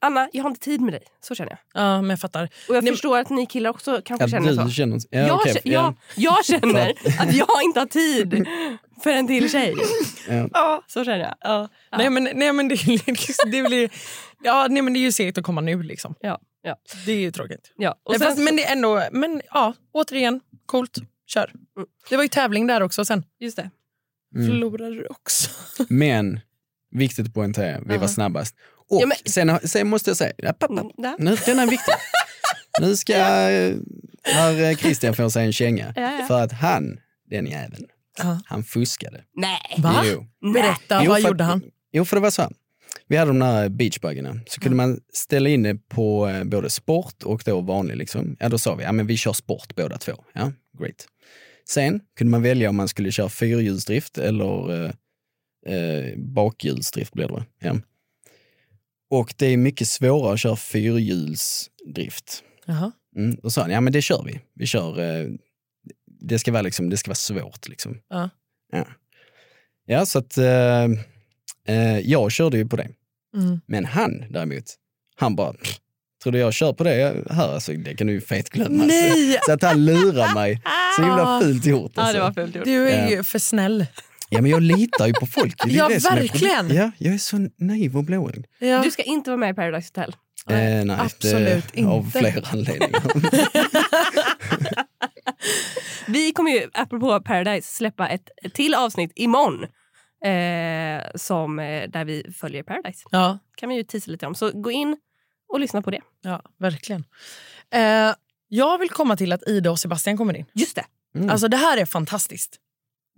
[0.00, 1.02] Anna, jag har inte tid med dig.
[1.20, 1.82] Så känner jag.
[1.82, 2.48] Ja, men jag fattar.
[2.68, 4.62] Och jag Nej, förstår att ni killar också kanske Ja, känner så.
[4.62, 4.98] du känner...
[5.10, 5.94] Ja, jag, okej, kä- ja.
[6.16, 8.46] jag, jag känner att jag inte har tid
[9.02, 9.74] för en till tjej.
[10.28, 10.48] Ja.
[10.52, 11.34] Ja, så känner jag.
[11.40, 11.68] Ja.
[11.98, 12.74] Nej, men, nej, men det,
[13.50, 13.90] det blir...
[14.42, 15.82] Ja, nej, men det är ju segt att komma nu.
[15.82, 16.14] Liksom.
[16.20, 16.76] Ja, ja.
[17.06, 17.72] Det är ju tråkigt.
[17.76, 17.90] Ja.
[17.90, 19.02] Och Nej, sen, fast, men det är ändå...
[19.12, 20.98] Men ja, återigen, coolt.
[21.26, 21.52] Kör.
[22.10, 23.24] Det var ju tävling där också sen.
[23.40, 23.70] just det.
[24.34, 24.46] Mm.
[24.48, 25.50] Förlorade du också.
[25.88, 26.40] Men,
[26.90, 28.08] viktigt att poängtera, vi var Ja.
[28.08, 28.56] snabbast.
[28.90, 30.86] Och Ja, men- sen, sen måste jag säga, ja, papp, papp.
[30.96, 31.16] Ja.
[31.18, 31.92] Nu, den är viktig.
[32.80, 33.76] nu ska eh,
[34.24, 35.92] här eh, Christian få sig en känga.
[35.96, 36.24] Ja, ja.
[36.28, 36.98] För att han,
[37.30, 37.86] den jäveln,
[38.18, 38.40] Ja.
[38.44, 39.24] han fuskade.
[39.36, 39.58] Nej.
[39.78, 40.02] Va?
[40.04, 40.26] Jo.
[40.52, 41.62] Berätta, Jo, vad för gjorde han?
[41.92, 42.50] Jo, för det var så här.
[43.08, 44.40] Vi hade de där beachbuggarna.
[44.46, 47.96] Så kunde man ställa in det på eh, både sport och då vanlig.
[47.96, 48.36] Liksom.
[48.40, 50.12] Ja, då sa vi, ja men vi kör sport båda två.
[50.32, 51.06] Ja, great.
[51.68, 54.90] Sen kunde man välja om man skulle köra fyrhjulsdrift eller eh,
[55.74, 57.44] eh, bakhjulsdrift blir det?
[57.60, 57.76] Ja.
[59.10, 62.42] Och det är mycket svårare att köra fyrhjulsdrift.
[62.66, 62.92] Jaha.
[63.16, 64.40] Mm, då sa han, ja men det kör vi.
[64.54, 65.26] Vi kör, eh,
[66.20, 67.98] det ska vara, liksom, det ska vara svårt liksom.
[68.08, 68.30] Ja.
[68.72, 68.86] Ja,
[69.86, 70.84] ja så att eh,
[71.68, 72.88] eh, jag körde ju på det.
[73.36, 73.60] Mm.
[73.66, 74.64] Men han däremot,
[75.16, 75.76] han bara, "Pff,
[76.22, 77.54] tror du jag kör på det här?
[77.54, 78.84] Alltså, det kan du ju fet glömma.
[78.84, 79.38] Nej!
[79.46, 80.62] Så att han lurar mig.
[80.96, 81.92] Så himla fult gjort.
[81.94, 82.16] Ja, Alltså.
[82.16, 82.64] det var fult gjort.
[82.64, 83.10] Du är Ja.
[83.10, 83.86] ju för snäll.
[84.28, 85.54] Ja, men jag litar ju på folk.
[85.64, 86.74] Det är Ja, det som är verkligen.
[86.74, 88.46] Ja, jag är så naiv och blåögd.
[88.58, 88.82] Ja.
[88.82, 90.16] Du ska inte vara med i Paradise Hotel.
[90.50, 92.18] Eh, nej, absolut det, Av inte.
[92.18, 93.02] flera anledningar.
[96.08, 99.62] Vi kommer ju, apropå Paradise, släppa ett till avsnitt imorgon.
[100.24, 103.04] Eh, som, eh, där vi följer Paradise.
[103.10, 104.34] Ja, kan vi ju teasa lite om.
[104.34, 104.96] Så gå in
[105.52, 106.00] och lyssna på det.
[106.22, 107.04] ja verkligen.
[107.74, 108.14] Eh,
[108.48, 110.46] jag vill komma till att Ida och Sebastian kommer in.
[110.54, 110.84] Just det.
[111.14, 111.30] Mm.
[111.30, 112.56] Alltså det här är fantastiskt.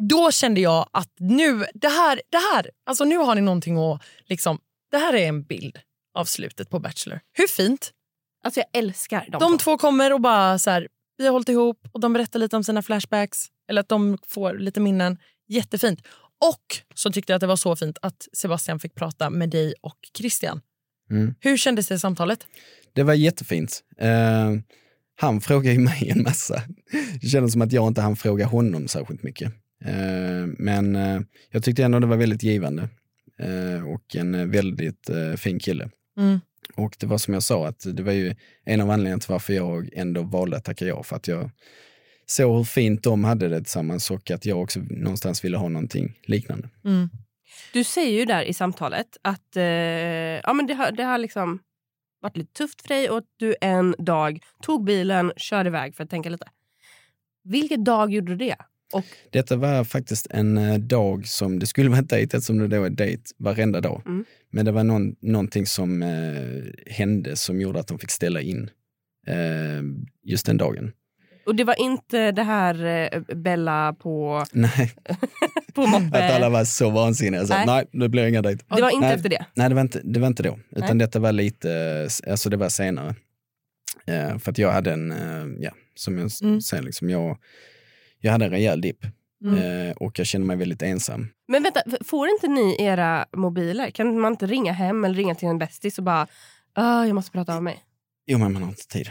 [0.08, 4.02] Då kände jag att nu, det här, det här, alltså nu har ni någonting att...
[4.26, 4.58] Liksom,
[4.90, 5.78] det här är en bild
[6.14, 7.20] av slutet på Bachelor.
[7.32, 7.92] Hur fint?
[8.44, 9.40] Alltså jag älskar dem.
[9.40, 10.88] De två kommer och bara så här,
[11.18, 13.46] vi har hållit ihop och de berättar lite om sina flashbacks.
[13.68, 15.18] Eller att de får lite minnen.
[15.48, 16.00] Jättefint.
[16.40, 19.74] Och så tyckte jag att det var så fint att Sebastian fick prata med dig
[19.80, 20.60] och Christian.
[21.10, 21.34] Mm.
[21.40, 22.46] Hur kändes det samtalet?
[22.92, 23.82] Det var jättefint.
[23.98, 24.50] Eh,
[25.16, 26.62] han frågade ju mig en massa.
[27.20, 29.52] Det kändes som att jag inte hann fråga honom särskilt mycket.
[29.84, 31.20] Eh, men eh,
[31.50, 32.88] jag tyckte ändå det var väldigt givande
[33.38, 35.90] eh, och en väldigt fin kille.
[36.18, 36.40] Mm.
[36.76, 39.52] Och det var som jag sa, att det var ju en av anledningarna till varför
[39.52, 41.02] jag ändå valde att tacka ja.
[41.02, 41.50] För att jag
[42.26, 46.18] såg hur fint de hade det tillsammans och att jag också någonstans ville ha någonting
[46.22, 46.68] liknande.
[46.84, 47.08] Mm.
[47.72, 51.58] Du säger ju där i samtalet att eh, ja, men det, har, det har liksom
[52.20, 56.04] varit lite tufft för dig och att du en dag tog bilen, körde iväg för
[56.04, 56.48] att tänka lite.
[57.44, 58.56] Vilken dag gjorde du det?
[58.92, 62.68] Och, Detta var faktiskt en eh, dag som, det skulle vara en dejt eftersom det
[62.68, 64.02] då är dejt varenda dag.
[64.06, 64.24] Mm.
[64.50, 68.70] Men det var någon, någonting som eh, hände som gjorde att de fick ställa in
[69.26, 69.82] eh,
[70.24, 70.92] just den dagen.
[71.46, 72.84] och det var inte det här
[73.14, 74.92] eh, Bella på, Nej,
[75.74, 76.24] på moppe?
[76.26, 77.46] att alla var så vansinniga.
[77.46, 77.66] Så, Nej.
[77.66, 77.86] nej.
[77.92, 78.64] det blir inga dejt.
[78.76, 79.44] Det var inte nej, efter det?
[79.54, 80.58] Nej, det var inte, det var inte då.
[80.70, 81.06] Utan Nej.
[81.06, 83.14] detta var lite, alltså det var senare.
[84.06, 86.60] Eh, för att jag hade en, eh, ja, som jag Mm.
[86.60, 87.38] säger, liksom, jag,
[88.20, 89.04] jag hade en rejäl dipp.
[89.44, 89.88] Mm.
[89.88, 91.28] Eh, och jag kände mig väldigt ensam.
[91.48, 93.90] Men vänta, får inte ni era mobiler?
[93.90, 96.26] Kan man inte ringa hem eller ringa till en bästis och bara
[96.74, 97.84] ah, jag måste prata av mig?
[98.26, 99.10] Jo, men man har inte tid.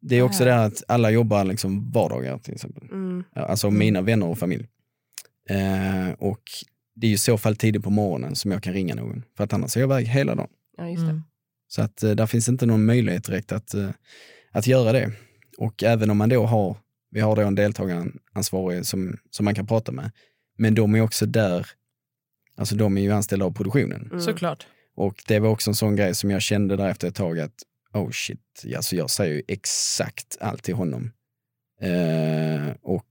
[0.00, 2.82] Det är också det att alla jobbar liksom vardagar till exempel.
[2.82, 3.24] Mm.
[3.34, 4.66] Alltså mina vänner och familj.
[5.50, 6.42] Eh, och
[6.94, 9.22] det är ju i så fall tidigt på morgonen som jag kan ringa någon.
[9.36, 10.48] För att annars är jag iväg hela dagen.
[10.76, 11.22] Ja, just det.
[11.68, 13.90] Så att eh, där finns inte någon möjlighet direkt att, eh,
[14.52, 15.12] att göra det.
[15.58, 16.76] Och även om man då har,
[17.10, 20.10] vi har då en deltagaransvarig som, som man kan prata med.
[20.58, 21.66] Men de är också där,
[22.56, 24.06] alltså de är ju anställda av produktionen.
[24.06, 24.20] Mm.
[24.20, 24.66] Såklart.
[24.96, 27.54] Och det var också en sån grej som jag kände där efter ett tag att
[27.94, 28.40] oh shit,
[28.76, 31.12] alltså jag säger ju exakt allt till honom.
[31.80, 33.06] Eh, och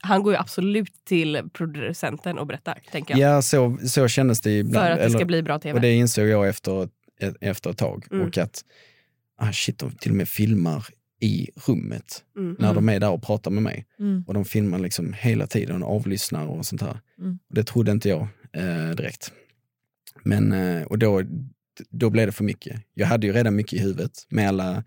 [0.00, 3.36] Han går ju absolut till producenten och berättar, tänker jag.
[3.36, 4.86] ja, så, så kändes det ibland.
[4.86, 5.74] För att det ska Eller- bli bra tv.
[5.74, 6.88] Och det insåg jag efter,
[7.20, 8.04] ett- efter ett tag.
[8.10, 8.26] Mm.
[8.26, 8.64] Och att,
[9.38, 10.86] ah shit, de till och med filmar
[11.20, 12.56] i rummet Mm.
[12.58, 13.86] när de är där och pratar med mig.
[13.98, 14.24] Mm.
[14.26, 17.00] Och de filmar liksom hela tiden och avlyssnar och sånt här.
[17.18, 17.38] Mm.
[17.48, 19.32] Och det trodde inte jag eh, direkt.
[20.22, 21.22] Men, eh, och då,
[21.90, 22.82] då blev det för mycket.
[22.94, 24.84] Jag hade ju redan mycket i huvudet med alla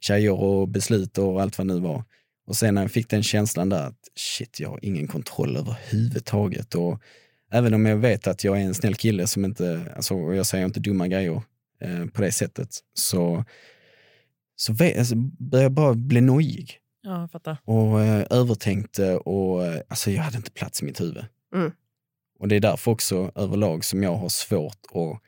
[0.00, 2.04] tjejer och beslut och allt vad det nu var.
[2.46, 6.74] Och sen när jag fick den känslan där att shit, jag har ingen kontroll överhuvudtaget.
[6.74, 7.00] Och
[7.52, 10.46] även om jag vet att jag är en snäll kille som inte, alltså, och jag
[10.46, 11.42] säger inte dumma grejer
[11.80, 13.44] eh, på det sättet, så,
[14.56, 17.56] så alltså, började jag bara bli nojig Ja, jag fattar.
[17.64, 21.24] och eh, övertänkte och eh, alltså jag hade inte plats i mitt huvud.
[21.54, 21.72] Mm.
[22.38, 25.20] Och det är därför också överlag som jag har svårt att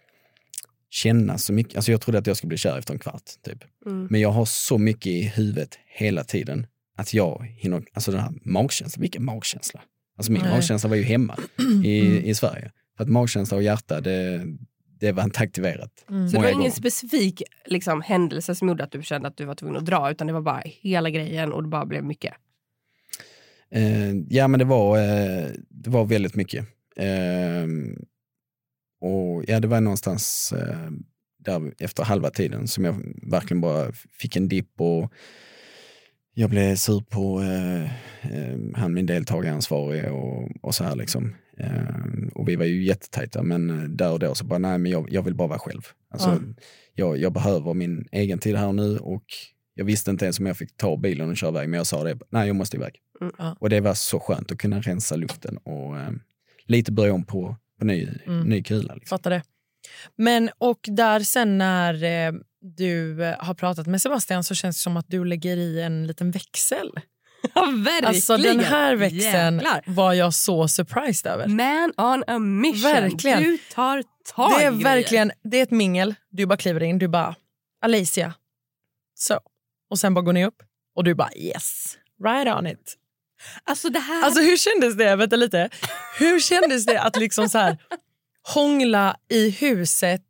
[0.91, 1.77] känna så mycket.
[1.77, 3.23] Alltså jag trodde att jag skulle bli kär efter en kvart.
[3.43, 3.65] Typ.
[3.87, 4.07] Mm.
[4.11, 6.67] Men jag har så mycket i huvudet hela tiden
[6.97, 9.81] att jag hinner, alltså den här magkänslan, vilken magkänsla?
[10.17, 10.51] Alltså min Nej.
[10.51, 11.37] magkänsla var ju hemma
[11.85, 12.25] i, Mm.
[12.25, 12.73] i Sverige.
[12.97, 14.45] För att magkänsla och hjärta, det,
[15.01, 16.05] det var inte aktiverat.
[16.07, 16.71] Så det var ingen gånger.
[16.71, 20.27] specifik liksom, händelse som gjorde att du kände att du var tvungen att dra utan
[20.27, 22.35] det var bara hela grejen och det bara blev mycket.
[23.71, 26.67] Eh, ja, men det var, eh, det var väldigt mycket.
[26.97, 27.67] Eh,
[29.01, 30.91] och ja, det var någonstans eh,
[31.39, 35.13] där efter halva tiden som jag verkligen bara fick en dipp och
[36.35, 37.83] jag blev sur på eh,
[38.33, 41.35] eh, han min deltagaransvarige och, och så här liksom.
[41.59, 44.93] Eh, och vi var ju jättetajta men eh, där och då så bara, nej men
[44.93, 45.83] jag, jag vill bara vara själv.
[46.11, 46.39] Alltså, Ja.
[46.95, 49.25] jag, jag behöver min egen tid här nu och
[49.75, 52.05] jag visste inte ens om jag fick ta bilen och köra iväg men jag sa
[52.05, 52.95] det, nej jag måste iväg.
[53.21, 53.55] Mm.
[53.61, 56.11] Och det var så skönt att kunna rensa luften och eh,
[56.67, 58.41] lite börja om på, på ny, Mm.
[58.49, 58.95] ny kula.
[58.95, 59.17] Liksom.
[59.19, 59.43] Fattar det.
[60.17, 64.81] Men och där sen när eh, du eh, har pratat med Sebastian så känns det
[64.81, 66.91] som att du lägger i en liten växel.
[67.55, 68.05] Ja, verkligen.
[68.05, 69.83] Alltså den här växeln Jävlar.
[69.87, 71.47] var jag så surprised över.
[71.47, 72.93] Man on a mission.
[72.93, 73.43] Verkligen.
[73.43, 76.15] Du tar tag Det är verkligen det är ett mingel.
[76.31, 77.35] Du bara kliver in, du bara
[77.85, 78.35] Alicia.
[79.15, 79.41] Så.
[79.91, 80.63] Och sen bara går ni upp
[80.97, 82.97] och du bara yes, right on it.
[83.65, 84.25] Alltså det här...
[84.25, 85.17] Alltså hur kändes det?
[85.17, 85.69] Vänta lite.
[86.19, 87.79] Hur kändes det att liksom så här
[88.55, 90.23] hångla i huset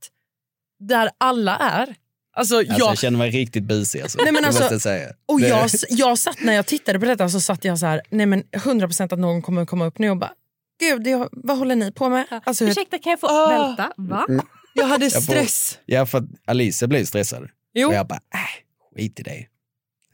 [0.79, 1.97] där alla är?
[2.39, 4.19] Alltså, Alltså, jag, jag känner mig riktigt busig alltså.
[4.23, 5.09] Nej, men alltså- måste jag säga.
[5.27, 8.03] och Det- jag, jag satt när jag tittade på detta så satt jag så här,
[8.11, 10.33] nej men 100% att någon kommer komma upp nu och bara
[10.81, 12.27] Gud, det, vad håller ni på med?
[12.45, 13.49] Alltså, jag, Ursäkta, kan jag få Ah.
[13.67, 13.93] vänta?
[13.97, 14.27] Va?
[14.29, 14.47] Mm.
[14.75, 15.79] jag hade Jag får- stress.
[15.87, 17.49] Ja, för att Alicia blev stressad.
[17.75, 17.89] Jo.
[17.89, 19.47] Och jag bara, äh, skit i det.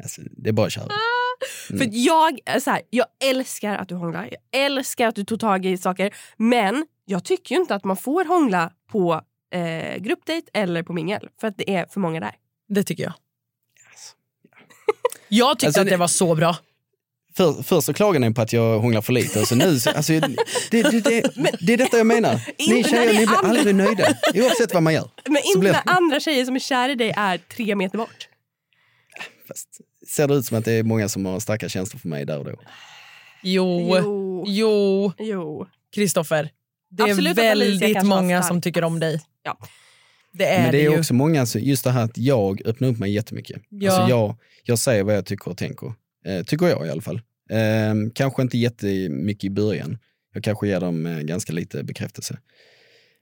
[0.02, 0.88] Alltså, det är bara att köra.
[1.68, 5.66] För jag, så här, jag älskar att du hånglar, jag älskar att du tog tag
[5.66, 6.14] i saker.
[6.36, 9.20] Men jag tycker ju inte att man får hångla på
[9.54, 11.28] eh, gruppdate eller på mingel.
[11.40, 12.32] För att det är för många där.
[12.68, 13.12] Det tycker jag.
[15.28, 16.56] Jag tyckte Alltså, att det var så bra.
[17.36, 19.90] För, först så klagar ni på att jag hånglar för lite och så nu, så,
[19.90, 20.20] alltså, det,
[20.70, 21.20] det, det,
[21.60, 22.40] det är detta jag menar.
[22.58, 25.10] Ni tjejer ni blir aldrig nöjda oavsett vad man gör.
[25.28, 28.28] Men inte blir- när andra tjejer som är kär i dig är tre meter bort.
[29.48, 29.68] Fast,
[30.08, 32.38] ser det ut som att det är många som har starka känslor för mig där
[32.38, 32.50] och då?
[33.42, 34.44] Jo, Jo.
[34.46, 35.66] jo, Jo.
[35.94, 36.50] Kristoffer.
[36.96, 39.20] Det är Absolut väldigt många som tycker om dig.
[39.42, 39.58] Ja.
[40.32, 40.98] Det är Men det är ju.
[40.98, 43.62] också många, just det här att jag öppnar upp mig jättemycket.
[43.68, 43.92] Ja.
[43.92, 45.92] Alltså jag, jag säger vad jag tycker och tänker.
[46.26, 47.20] Eh, tycker jag i alla fall.
[47.50, 49.98] Eh, kanske inte jättemycket i början.
[50.34, 52.38] Jag kanske ger dem eh, ganska lite bekräftelse.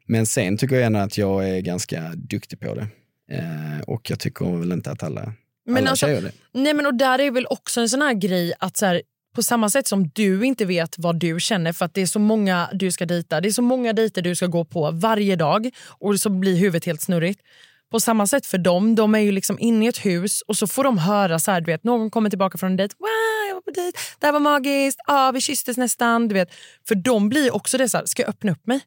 [0.07, 2.87] Men sen tycker jag ändå att jag är ganska duktig på det.
[3.33, 5.33] Eh, och jag tycker väl inte att alla,
[5.67, 6.33] Men alla alltså- tjejer är det.
[6.53, 9.03] Nej, men och där är väl också en sån här grej att så här,
[9.35, 12.19] på samma sätt som du inte vet vad du känner för att det är så
[12.19, 13.41] många du ska dejta.
[13.41, 16.85] Det är så många dejter du ska gå på varje dag och så blir huvudet
[16.85, 17.41] helt snurrigt.
[17.91, 20.67] På samma sätt för dem, de är ju liksom inne i ett hus och så
[20.67, 22.95] får de höra så här, du vet, någon kommer tillbaka från en dejt.
[22.99, 23.09] Wow,
[23.49, 26.29] jag var på dejt, det här var magiskt, ah, vi kysstes nästan.
[26.29, 26.49] Du vet.
[26.89, 28.81] För de blir också det så här, ska jag öppna upp mig?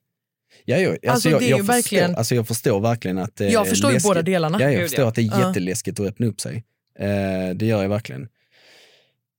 [0.65, 3.35] Ja, jag, alltså, Alltså, jag, det är jag, förstår, verkligen- alltså, jag förstår verkligen att
[3.35, 4.09] det Jag är förstår ju läskigt.
[4.09, 4.61] båda delarna.
[4.61, 6.63] Ja, jag förstår att det är jätteläskigt att öppna upp sig.
[6.99, 8.27] Eh, det gör jag verkligen.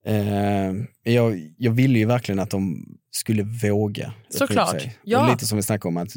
[0.07, 5.25] Eh, jag, jag ville ju verkligen att de skulle våga Såklart, ja.
[5.25, 6.11] Och lite som vi snackade om, att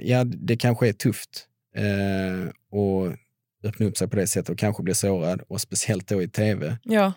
[0.00, 3.18] ja, det kanske är tufft eh, att
[3.64, 6.78] öppna upp sig på det sättet och kanske bli sårad, och speciellt då i tv.
[6.82, 7.12] Ja.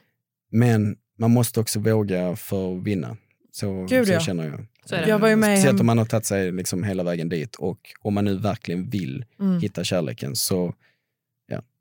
[0.52, 3.18] Men man måste också våga för att vinna.
[3.52, 4.20] Så, Gud, så ja.
[4.20, 4.66] känner jag.
[4.86, 5.10] Så är det.
[5.10, 7.56] Jag var ju med i Speciellt om man har tagit sig liksom hela vägen dit
[7.56, 9.60] och om man nu verkligen vill Mm.
[9.62, 10.74] hitta kärleken så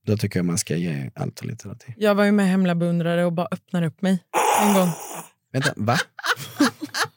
[0.09, 1.95] då tycker jag man ska ge allt och lite till.
[1.97, 4.25] Jag var ju med hemliga beundrare och bara öppnade upp mig
[4.63, 4.91] en gång.
[5.53, 5.99] Vänta, va?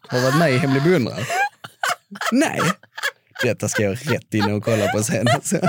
[0.07, 1.25] Har du varit med i Hemlig beundrare?
[2.31, 2.61] Nej,
[3.43, 5.27] detta ska jag rätt in och kolla på sen.
[5.27, 5.59] Alltså.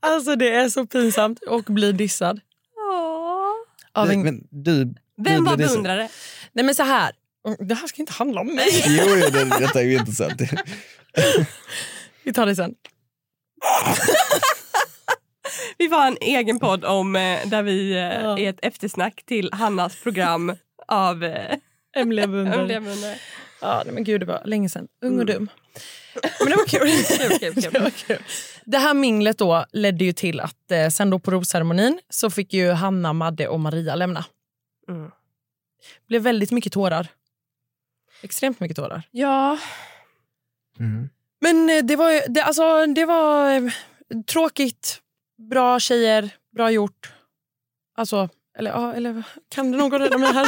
[0.00, 2.40] Alltså det är så pinsamt och bli dissad.
[3.92, 4.22] Av en...
[4.22, 6.08] men du, Vem du var beundrare?
[6.52, 7.12] Nej men så här.
[7.58, 8.84] Det här ska inte handla om mig.
[8.86, 10.42] Jo, jo det, detta är ju intressant.
[12.22, 12.74] Vi tar det sen.
[15.78, 18.38] Vi var en egen podd om eh, där vi eh, Ja.
[18.38, 20.56] är ett eftersnack till Hannas program
[20.88, 21.60] av eh, beundrare.
[21.94, 23.16] Hemliga beundrare.
[23.60, 24.88] Ja, nej, men gud, det var länge sedan.
[25.02, 25.48] Ung och dum.
[26.40, 26.88] Men det var kul.
[27.18, 27.72] Kul, kul, kul.
[27.72, 28.22] det, var kul.
[28.64, 32.52] det här minglet då ledde ju till att eh, sen då på rosceremonin så fick
[32.52, 34.24] ju Hanna, Madde och Maria lämna.
[34.88, 35.10] Mm.
[36.08, 37.08] blev väldigt mycket tårar.
[38.22, 39.02] Extremt mycket tårar.
[39.10, 39.58] Ja,
[40.80, 41.08] Mm.
[41.40, 43.62] Men eh, det var, ju- det, alltså, det var eh,
[44.26, 45.00] tråkigt.
[45.38, 47.12] Bra tjejer, bra gjort.
[47.96, 48.28] Alltså,
[48.58, 50.46] eller, ja, eller kan det någon rädda mig här?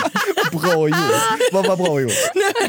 [0.60, 1.52] Bra gjort.
[1.52, 2.12] Vad var bra gjort?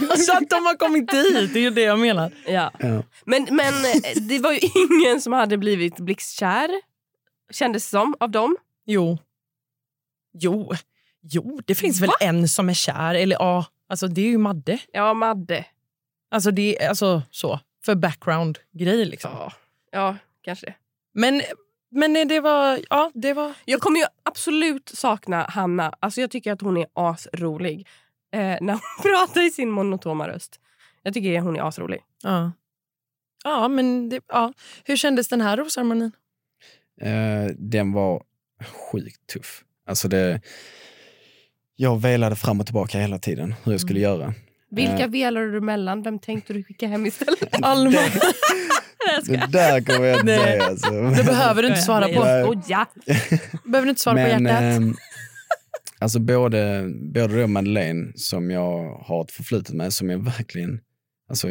[0.12, 2.34] Alltså att de har kommit dit, det är ju det jag menar.
[2.48, 2.72] ja.
[2.80, 3.04] Ja.
[3.26, 4.60] Men, men eh, det var ju
[5.04, 6.70] ingen som hade blivit blixtkär,
[7.52, 8.58] kändes det som, av dem.
[8.86, 9.18] Jo.
[10.34, 10.74] Jo,
[11.22, 13.16] jo det finns väl en som är kär.
[13.16, 14.80] Eller ja, alltså det är ju Madde.
[14.94, 15.66] Ja, Madde.
[16.32, 17.60] Alltså det är alltså så.
[17.86, 19.32] För background-grej liksom.
[19.34, 19.54] Ja,
[19.92, 20.76] ja kanske det.
[21.14, 21.42] Men,
[21.92, 23.54] men det var, ja det var...
[23.66, 25.94] Jag kommer ju absolut sakna Hanna.
[26.00, 27.88] Alltså jag tycker att hon är asrolig.
[28.34, 30.60] Eh, när hon pratar i sin monotoma röst.
[31.04, 32.00] Jag tycker hon är asrolig.
[32.24, 32.52] Ja.
[33.44, 34.54] Ja, men det, ja.
[34.84, 36.12] Hur kändes den här rosceremonin?
[37.02, 38.24] Eh, den var
[38.92, 39.64] sjukt tuff.
[39.88, 40.42] Alltså det,
[41.76, 44.34] jag velade fram och tillbaka hela tiden hur jag skulle göra.
[44.70, 46.04] Vilka Eh, velade du mellan?
[46.04, 47.56] Vem tänkte du skicka hem istället?
[47.62, 47.92] Alma.
[47.92, 48.02] det
[49.48, 50.64] där kommer jag inte säga.
[50.64, 50.92] Alltså.
[50.92, 52.24] Det behöver du inte svara på.
[52.24, 52.44] Nej.
[52.44, 52.88] Skoja!
[53.66, 54.62] behöver du inte svara på Men hjärtat.
[54.62, 54.96] ehm,
[56.00, 60.80] alltså både, både då Madeleine som jag har ett förflutet med som jag verkligen,
[61.30, 61.48] alltså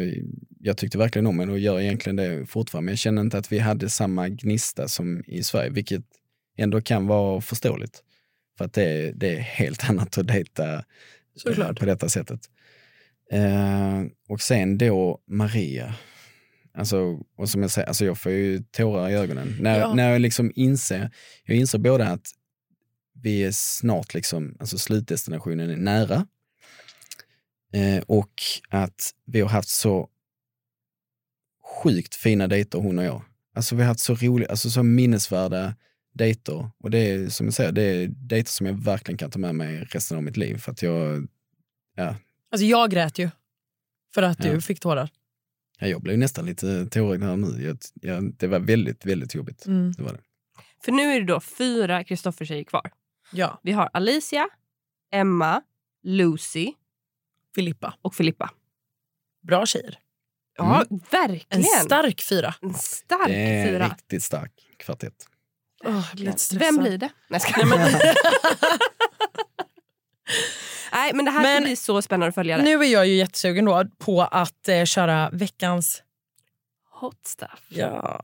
[0.59, 2.85] jag tyckte verkligen om henne och gör egentligen det fortfarande.
[2.85, 6.03] Men jag känner inte att vi hade samma gnista som i Sverige, vilket
[6.57, 7.99] ändå kan vara förståeligt.
[8.57, 10.79] För att det, är- det är helt annat att dejta eh,
[11.35, 11.79] Såklart.
[11.79, 12.39] på detta sättet.
[13.31, 15.93] Eh, och sen då Maria.
[16.73, 19.55] Alltså, och som jag säger, alltså jag får ju tårar i ögonen.
[19.59, 19.93] När, Ja.
[19.93, 21.11] när jag liksom inser,
[21.43, 22.27] jag inser både att
[23.13, 26.27] vi är snart liksom, alltså slutdestinationen är nära.
[27.73, 28.33] Eh, och
[28.69, 30.09] att vi har haft så
[31.83, 33.23] sjukt fina dejter hon och jag.
[33.55, 35.75] Alltså vi har haft så roliga, alltså så minnesvärda
[36.13, 36.69] dejter.
[36.79, 39.55] Och det är som jag säger, det är dejter som jag verkligen kan ta med
[39.55, 40.57] mig resten av mitt liv.
[40.57, 41.27] För att jag,
[41.95, 42.15] ja,
[42.51, 43.29] Alltså jag grät ju.
[44.13, 44.51] För att Ja.
[44.53, 45.09] du fick tårar.
[45.81, 47.63] Ja, jag blev nästan lite tårögd här nu.
[47.65, 49.65] Jag, jag, det var väldigt, väldigt jobbigt.
[49.65, 49.91] Mm.
[49.91, 50.19] Det var det.
[50.85, 52.91] För nu är det då fyra Kristoffer-tjejer kvar.
[53.33, 53.59] Ja.
[53.63, 54.49] Vi har Alicia,
[55.11, 55.61] Emma,
[56.03, 56.73] Lucy
[57.55, 57.93] Filippa.
[58.01, 58.51] och Filippa.
[59.41, 59.99] Bra tjejer.
[60.57, 61.63] Ja, En verkligen.
[61.63, 62.55] stark fyra.
[62.61, 63.87] En stark Det är en fyra.
[63.87, 65.27] riktigt stark kvartett.
[65.83, 66.59] Oh, lite stressad.
[66.75, 67.09] Vem blir det?
[67.29, 68.01] Nej, jag skojar.
[70.91, 72.57] Nej, men det här Men- ska bli så spännande att följa.
[72.57, 72.63] Det.
[72.63, 76.03] Nu är jag ju jättesugen då på att eh, köra veckans...
[77.01, 77.63] Hot stuff.
[77.69, 78.23] Ja.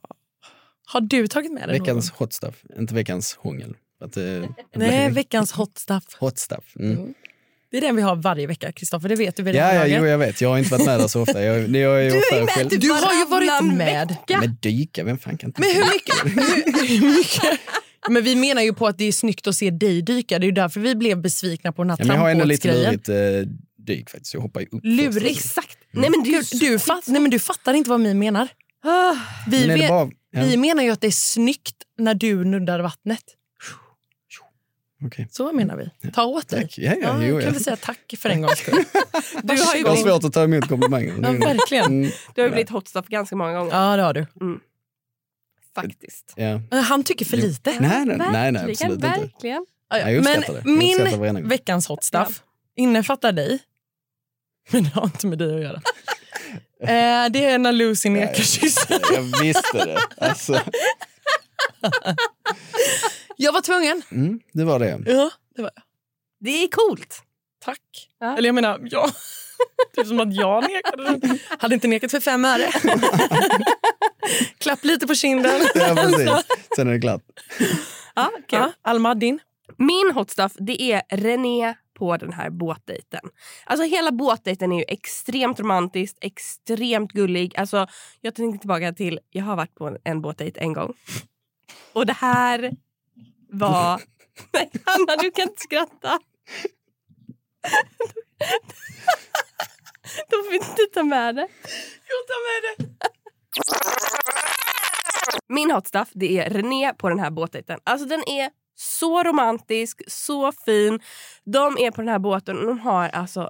[0.86, 3.74] Har du tagit med dig Veckans hot stuff, inte veckans hångel.
[4.04, 4.54] Att, eh, någon?
[4.76, 6.04] Nej, veckans hot stuff.
[6.20, 6.76] Hot stuff.
[6.80, 7.14] Mm.
[7.72, 9.10] Det är den vi har varje vecka, Kristoffer.
[9.10, 10.42] Det vet du Ja, ja, jo, jag vet.
[10.42, 11.44] Jag har inte varit med där så ofta.
[11.44, 12.70] Jag, jag är Du ofta är med själv.
[12.70, 14.08] typ Du har ju varit med.
[14.08, 14.40] vecka.
[14.40, 17.60] Men dyka, vem fan kan inte Men hur mycket, hur, hur mycket?
[18.10, 20.40] Men vi menar ju på att det är snyggt att se dig dyka.
[20.40, 22.46] Det är ju därför vi blev besvikna på den här Ja, men jag har ändå
[22.46, 23.16] lite lurigt eh,
[23.78, 24.34] dyk faktiskt.
[24.34, 25.26] Jag hoppar ju upp först.
[25.26, 25.78] Exakt.
[25.92, 28.48] Nej, men du, Du, fatt, nej, men du fattar inte vad vi menar.
[28.84, 29.16] Ah,
[29.48, 33.24] Vi, Men bara, ja, vi menar ju att det är snyggt när du nuddar vattnet.
[35.06, 35.28] okej.
[35.32, 36.12] Så menar vi.
[36.12, 36.70] Ta åt dig.
[36.78, 37.54] Ja, ja, jo, kan ja.
[37.54, 38.74] vi säga tack för en gångs skull.
[39.44, 41.14] du har ju Jag har blivit, svårt att ta emot komplimanger.
[41.22, 41.86] Ja, verkligen.
[41.86, 43.72] Mm, du har ju blivit hot stuff ganska många gånger.
[43.72, 44.26] Ja, det har du.
[45.82, 46.34] Faktiskt.
[46.36, 46.62] ja.
[46.82, 47.80] Han tycker för lite.
[47.80, 49.08] Nej, nej, nej, nej, Verkligen, absolut inte.
[49.08, 49.66] verkligen.
[49.90, 50.10] Ja, ja.
[50.12, 52.42] Jag Men min veckans hot stuff
[52.76, 53.60] innefattar dig.
[54.72, 55.82] Men det har inte med dig att göra.
[56.80, 59.00] Eh, det är när Lucy nekar kyssen.
[59.14, 60.00] Jag visste det.
[60.18, 60.62] Alltså,
[63.36, 64.02] Jag var tvungen.
[64.12, 65.04] mm, det var det.
[65.06, 65.84] Ja, det var jag.
[66.40, 67.22] Det är coolt.
[67.66, 68.10] Tack.
[68.20, 68.38] Ja.
[68.38, 69.10] Eller jag menar, ja.
[69.96, 71.38] Typ som att jag nekade.
[71.60, 72.72] Hade inte nekat för fem öre.
[74.58, 75.62] Klapp lite på kinden.
[75.76, 76.30] Ja, precis.
[76.76, 77.22] Sen är det klart.
[78.16, 78.60] Ja, kul.
[78.60, 79.40] Ja, Alma, din?
[79.78, 83.30] Min hot stuff det är René på den här båtdejten.
[83.66, 87.58] Alltså hela båtdejten är ju extremt romantiskt, extremt gullig.
[87.58, 87.88] Alltså,
[88.22, 90.94] jag tänker tillbaka till, jag har varit på en båtdejt en gång.
[91.94, 92.72] Och det här
[93.50, 94.02] var...
[94.54, 96.20] Nej, Hanna du kan inte skratta.
[100.30, 101.48] Då får vi inte ta med det.
[102.08, 103.17] Jag tar med det.
[105.50, 107.80] Min hot stuff det är René på den här båtdejten.
[107.84, 111.00] Alltså den är så romantisk, så fin.
[111.44, 113.50] De är på den här båten och de har alltså,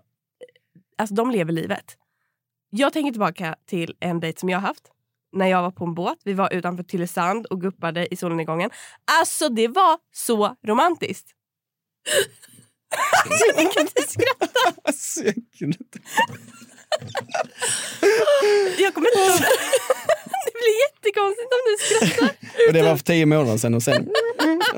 [0.97, 1.97] alltså de lever livet.
[2.69, 4.91] Jag tänker tillbaka till en dejt som jag har haft.
[5.31, 6.17] När jag var på en båt.
[6.23, 8.69] Vi var utanför Tylösand och guppade i solnedgången.
[9.19, 11.31] Alltså det var så romantiskt.
[13.57, 14.81] Ni kan inte skratta.
[14.83, 15.99] Alltså, jag kunde inte.
[18.77, 19.45] Jag kommer inte...
[20.47, 22.29] Det blir jättekonstigt om du skrattar.
[22.67, 24.03] Och det var för tio månader sedan och sen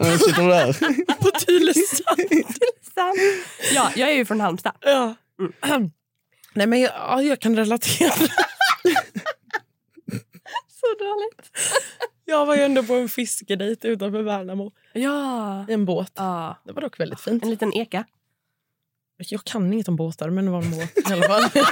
[0.01, 0.73] nu sitter du där.
[1.15, 2.19] På Tylösand.
[3.73, 4.73] Ja, jag är ju från Halmstad.
[4.81, 5.15] Ja.
[6.53, 8.11] Nej, men jag, ja, jag kan relatera.
[10.67, 11.51] Så dåligt.
[12.25, 14.71] Jag var ju ändå på en fiskedejt utanför Värnamo.
[14.93, 15.65] Ja.
[15.69, 16.11] I en båt.
[16.15, 16.61] ja.
[16.65, 17.43] Det var dock väldigt fint.
[17.43, 18.05] En liten eka.
[19.27, 21.43] Jag kan inget om båtar, men det var en båt i alla fall.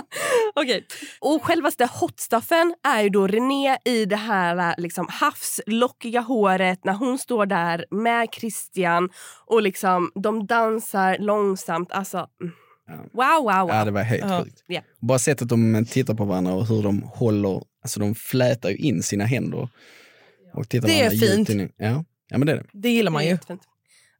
[0.54, 0.86] Okej.
[1.20, 7.18] Och självaste hotstuffen är ju då René i det här liksom, havslockiga håret när hon
[7.18, 9.08] står där med Christian
[9.46, 11.92] och liksom, de dansar långsamt.
[11.92, 12.52] Alltså, mm.
[13.12, 13.68] wow, wow, wow.
[13.68, 14.44] Ja, det var helt Ja.
[14.44, 14.64] sjukt.
[15.00, 19.02] Bara sättet de tittar på varandra och hur de håller, alltså de flätar ju in
[19.02, 19.68] sina händer.
[20.54, 21.72] Och tittar Det är fint.
[21.76, 22.04] Ja.
[22.28, 22.64] ja, men det är det.
[22.72, 23.30] Det gillar man ju.
[23.30, 23.62] Jättefint.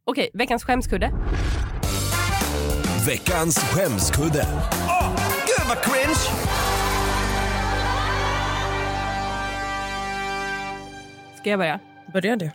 [0.05, 1.11] Okej, veckans skämskudde.
[3.07, 4.47] Veckans skämskudde.
[4.89, 6.15] Åh, gud vad cringe!
[11.41, 11.81] Ska jag börja?
[12.13, 12.51] Börjar du?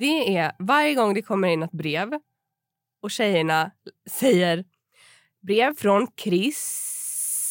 [0.00, 2.08] Det är varje gång det kommer in ett brev
[3.02, 3.70] och tjejerna
[4.10, 4.64] säger
[5.46, 6.90] brev från Chris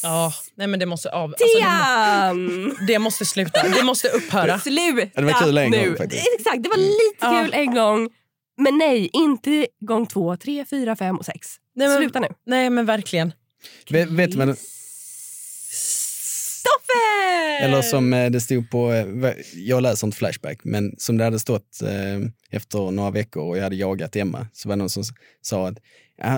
[0.03, 1.23] Ja, nej men det måste av...
[1.29, 3.63] Alltså, det, måste sluta.
[3.63, 4.59] Det måste upphöra.
[4.59, 4.81] Sluta
[5.13, 5.88] Ja, det var kul en nu.
[5.88, 6.27] gång faktiskt.
[6.39, 7.41] Exakt, det var lite Ja.
[7.43, 8.09] kul en gång.
[8.58, 11.47] Men nej, inte gång två, tre, fyra, fem och sex.
[11.76, 12.28] Nej, men- Sluta nu.
[12.45, 13.34] Nej men verkligen.
[13.89, 14.58] Vet, vet du vad,
[15.70, 17.64] Stoffe!
[17.66, 21.39] eller som eh, det stod på, eh, jag läser inte Flashback, men som det hade
[21.39, 22.20] stått eh,
[22.58, 25.04] efter några veckor och jag hade jagat Emma, så var det någon som
[25.41, 25.78] sa att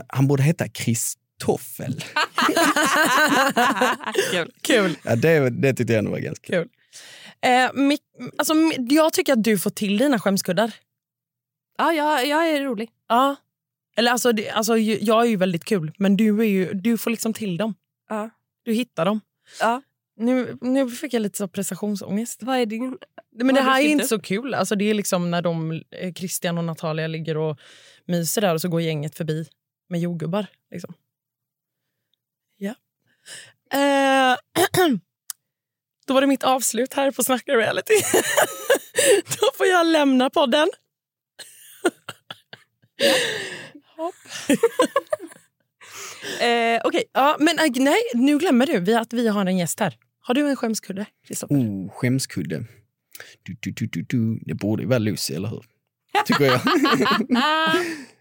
[0.08, 2.04] han borde heta Kristoffel.
[4.32, 4.52] Kul.
[4.62, 4.98] Kul.
[5.04, 6.62] Ja, det, det tyckte jag ändå var ganska kul.
[6.64, 6.70] Kul.
[7.52, 8.02] Eh, Mick,
[8.38, 8.54] alltså,
[8.90, 10.72] jag tycker att du får till dina skämskuddar.
[11.78, 12.90] Ja, jag, jag är rolig.
[13.08, 13.36] Ja.
[13.96, 17.12] Eller alltså, det, alltså, jag är ju väldigt kul, men du, är ju, du får
[17.12, 17.76] liksom till dem.
[18.10, 18.30] Ja.
[18.64, 19.22] Du hittar dem.
[19.60, 19.82] Ja.
[20.18, 22.44] Nu, nu fick jag lite så prestationsångest.
[22.44, 22.98] Vad är din...
[23.32, 24.10] Men det här är inte upp?
[24.10, 24.54] så kul.
[24.54, 27.60] Alltså, det är liksom när de, eh, Christian och Natalia ligger och
[28.06, 29.46] myser där och så går gänget förbi
[29.90, 30.46] med jordgubbar.
[30.72, 30.94] Liksom.
[32.58, 32.76] Ja.
[33.74, 34.38] Eh,
[36.08, 37.94] då var det mitt avslut här på Snacka reality.
[39.40, 40.68] då får jag lämna podden.
[43.98, 44.12] Ja.
[46.46, 47.04] eh, Okej.
[47.14, 49.96] Ja, men äh, nej, nu glömmer du vi att vi har en gäst här.
[50.22, 51.56] Har du en skämskudde, Kristoffer?
[51.56, 52.66] Oh, skämskudde.
[53.44, 54.40] Du, du, du, du, du.
[54.46, 55.64] Det borde ju vara Lucy, eller hur?
[56.26, 56.62] Tycker jag.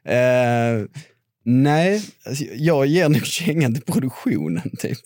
[0.07, 0.85] Eh,
[1.45, 4.71] nej, alltså, jag ger nog kängan till produktionen.
[4.79, 4.99] Typ.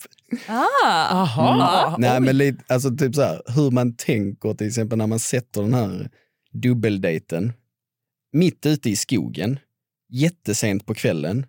[0.47, 1.09] Ah.
[1.11, 1.95] Aha.
[1.99, 5.61] Nej, men lite, alltså, typ så här, hur man tänker till exempel när man sätter
[5.61, 6.09] den här
[6.51, 7.53] dubbeldejten
[8.33, 9.59] mitt ute i skogen,
[10.09, 11.45] jättesent på kvällen.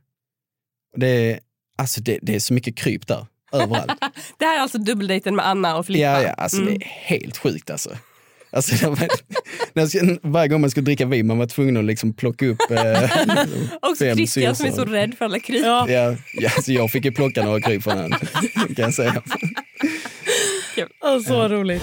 [0.96, 1.40] Det är,
[1.78, 3.92] alltså, det, det är så mycket kryp där, överallt.
[4.38, 6.02] Det här är alltså dubbeldejten med Anna och Filippa.
[6.02, 6.78] Ja, ja, alltså Mm.
[6.78, 7.90] det är helt sjukt alltså.
[8.52, 8.76] Alltså,
[9.88, 13.02] ska- varje gång man skulle dricka vin man var tvungen att liksom plocka upp eh,
[13.82, 15.64] Också fem Christian som är så rädd för alla kryp.
[15.64, 16.16] Ja, ja,
[16.56, 18.18] alltså jag fick ju plocka några kryp från honom,
[18.54, 19.22] kan jag säga.
[21.00, 21.82] Oh, så roligt.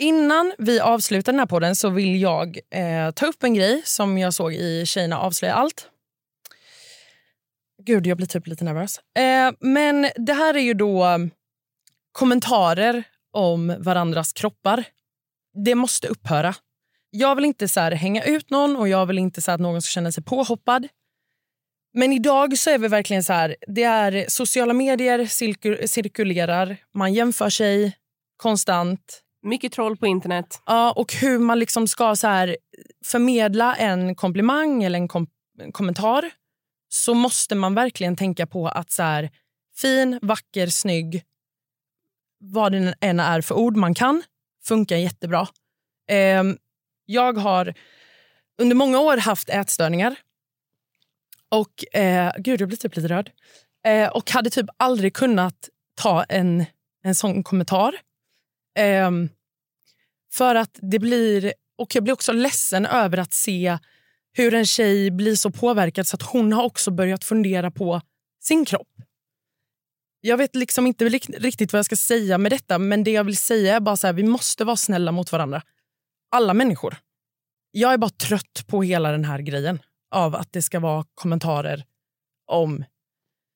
[0.00, 4.18] Innan vi avslutar den här podden så vill jag eh, ta upp en grej som
[4.18, 5.88] jag såg i Tjejerna avslöjar allt.
[7.82, 8.98] Gud, jag blir typ lite nervös.
[8.98, 11.30] Eh, men det här är ju då mm,
[12.12, 14.84] kommentarer om varandras kroppar.
[15.64, 16.54] Det måste upphöra.
[17.10, 19.60] Jag vill inte så här hänga ut någon och jag vill inte så här att
[19.60, 20.88] någon ska känna sig påhoppad.
[21.92, 25.26] Men idag så är vi verkligen så här, det är sociala medier
[25.86, 27.96] cirkulerar, man jämför sig
[28.36, 29.22] konstant.
[29.42, 30.62] Mycket troll på internet.
[30.66, 32.56] Ja, och hur man liksom ska så här
[33.04, 36.30] förmedla en komplimang eller en, kom- en kommentar
[36.88, 39.30] så måste man verkligen tänka på att så här,
[39.76, 41.24] fin, vacker, snygg
[42.38, 44.22] vad det än är för ord man kan,
[44.64, 45.48] funkar jättebra.
[46.10, 46.44] Eh,
[47.06, 47.74] jag har
[48.58, 50.16] under många år haft ätstörningar.
[51.48, 53.30] Och eh, Gud, jag blir typ lite rörd.
[53.86, 56.64] Eh, och hade typ aldrig kunnat ta en,
[57.02, 57.94] en sån kommentar.
[58.78, 59.28] Ehm,
[60.32, 61.54] för att det blir...
[61.78, 63.78] Och jag blir också ledsen över att se
[64.32, 68.00] hur en tjej blir så påverkad så att hon har också börjat fundera på
[68.40, 68.88] sin kropp.
[70.20, 73.24] Jag vet liksom inte rikt- riktigt vad jag ska säga med detta men det jag
[73.24, 75.62] vill säga är bara så här, vi måste vara snälla mot varandra.
[76.30, 76.96] Alla människor.
[77.70, 79.78] Jag är bara trött på hela den här grejen
[80.10, 81.84] av att det ska vara kommentarer
[82.46, 82.84] om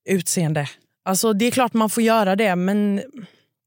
[0.08, 0.68] utseende.
[1.04, 3.02] Alltså det är klart man får göra det men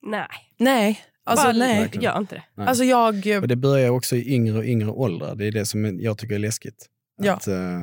[0.01, 0.27] Nej.
[0.57, 1.01] nej.
[1.27, 1.89] Alltså, Bara nej.
[1.93, 2.43] Gör inte det.
[2.55, 2.67] Nej.
[2.67, 3.27] Alltså jag...
[3.41, 5.35] Och det börjar också i yngre och yngre åldrar.
[5.35, 6.85] Det är det som jag tycker är läskigt.
[7.21, 7.33] Ja.
[7.33, 7.81] Att, eh,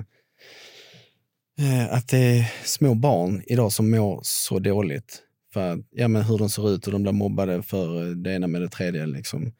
[1.58, 5.22] eh, att det är små barn idag som mår så dåligt.
[5.52, 8.60] För ja, men hur de ser ut och de blir mobbade för det ena med
[8.60, 9.06] det tredje.
[9.06, 9.52] Liksom.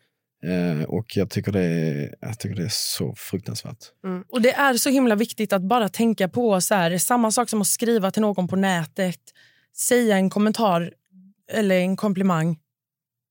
[0.45, 3.79] Eh, och jag tycker, det är, jag tycker det är så fruktansvärt.
[4.33, 7.61] Och Det är så himla viktigt att bara tänka på så här, samma sak som
[7.61, 9.21] att skriva till någon på nätet,
[9.77, 10.93] säga en kommentar
[11.53, 12.59] eller en komplimang.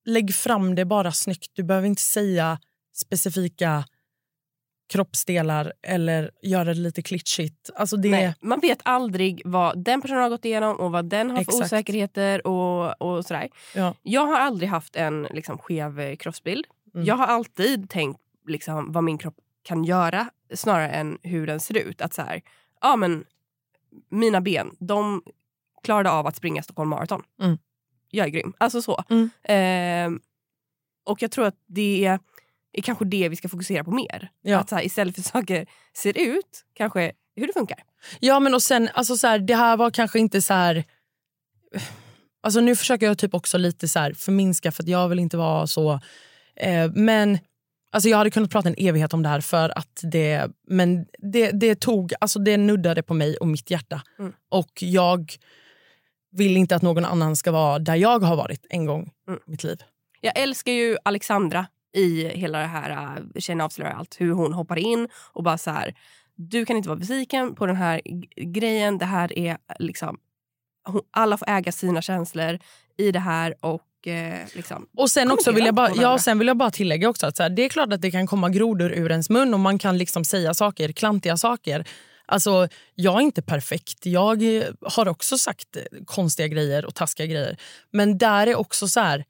[0.06, 1.52] Lägg fram det bara snyggt.
[1.54, 2.60] Du behöver inte säga
[2.94, 3.86] specifika
[4.90, 7.70] kroppsdelar eller göra det lite klitschigt.
[7.76, 11.30] Alltså det, Nej, man vet aldrig vad den personen har gått igenom och vad den
[11.30, 11.64] har för Exakt.
[11.66, 12.48] osäkerheter.
[12.48, 13.50] och, och sådär.
[13.76, 13.96] Ja.
[14.02, 16.66] Jag har aldrig haft en liksom, skev eh, kroppsbild.
[16.94, 17.06] Mm.
[17.06, 21.78] Jag har alltid tänkt liksom, vad min kropp kan göra snarare än hur den ser
[21.78, 22.02] ut.
[22.02, 22.42] Att så här,
[22.82, 23.26] ja, men,
[24.10, 25.22] Mina ben de
[25.84, 27.24] klarade av att springa Stockholm Marathon.
[27.42, 27.58] Mm.
[28.16, 28.54] Jag är grym.
[28.58, 29.04] Alltså så.
[29.10, 29.30] Mm.
[29.44, 30.20] Ehm,
[31.06, 32.20] och jag tror att det är,
[32.74, 34.32] är kanske det vi ska fokusera på mer.
[34.42, 34.60] Ja.
[34.60, 37.84] Att så här, istället för saker ser ut, kanske hur det funkar.
[38.20, 40.84] Ja, men och sen, alltså så här, det här var kanske inte så här...
[42.42, 45.38] Alltså nu försöker jag typ också lite så här förminska för att jag vill inte
[45.38, 46.00] vara så...
[46.56, 47.40] Eh, men
[47.92, 50.52] alltså jag hade kunnat prata en evighet om det här för att det...
[50.68, 54.02] Men det, det tog, alltså det nuddade på mig och mitt hjärta.
[54.20, 54.34] Mm.
[54.50, 55.38] Och jag
[56.34, 59.04] vill inte att någon annan ska vara där jag har varit en gång
[59.48, 59.78] i mitt liv.
[60.22, 61.66] Jag älskar ju Alexandra
[61.96, 63.18] i hela det här
[63.52, 64.16] uh, avslöjar allt.
[64.20, 65.94] Hur hon hoppar in och bara så här.
[66.36, 68.02] Du kan inte vara besviken på den här
[68.36, 68.98] grejen.
[68.98, 70.18] Det här är liksom...
[70.88, 72.60] hon- Alla får äga sina känslor
[72.98, 73.56] i det här.
[73.62, 77.10] och eh, liksom, Och sen, också vill jag bara, ja, sen vill jag bara tillägga
[77.10, 79.54] också att så här, det är klart att det kan komma grodor ur ens mun
[79.54, 81.88] och man kan liksom säga saker, klantiga saker.
[82.28, 84.06] Alltså, jag är inte perfekt.
[84.06, 87.58] Jag eh, har också sagt eh, konstiga grejer och taskiga grejer.
[87.92, 89.26] Men där är också så här,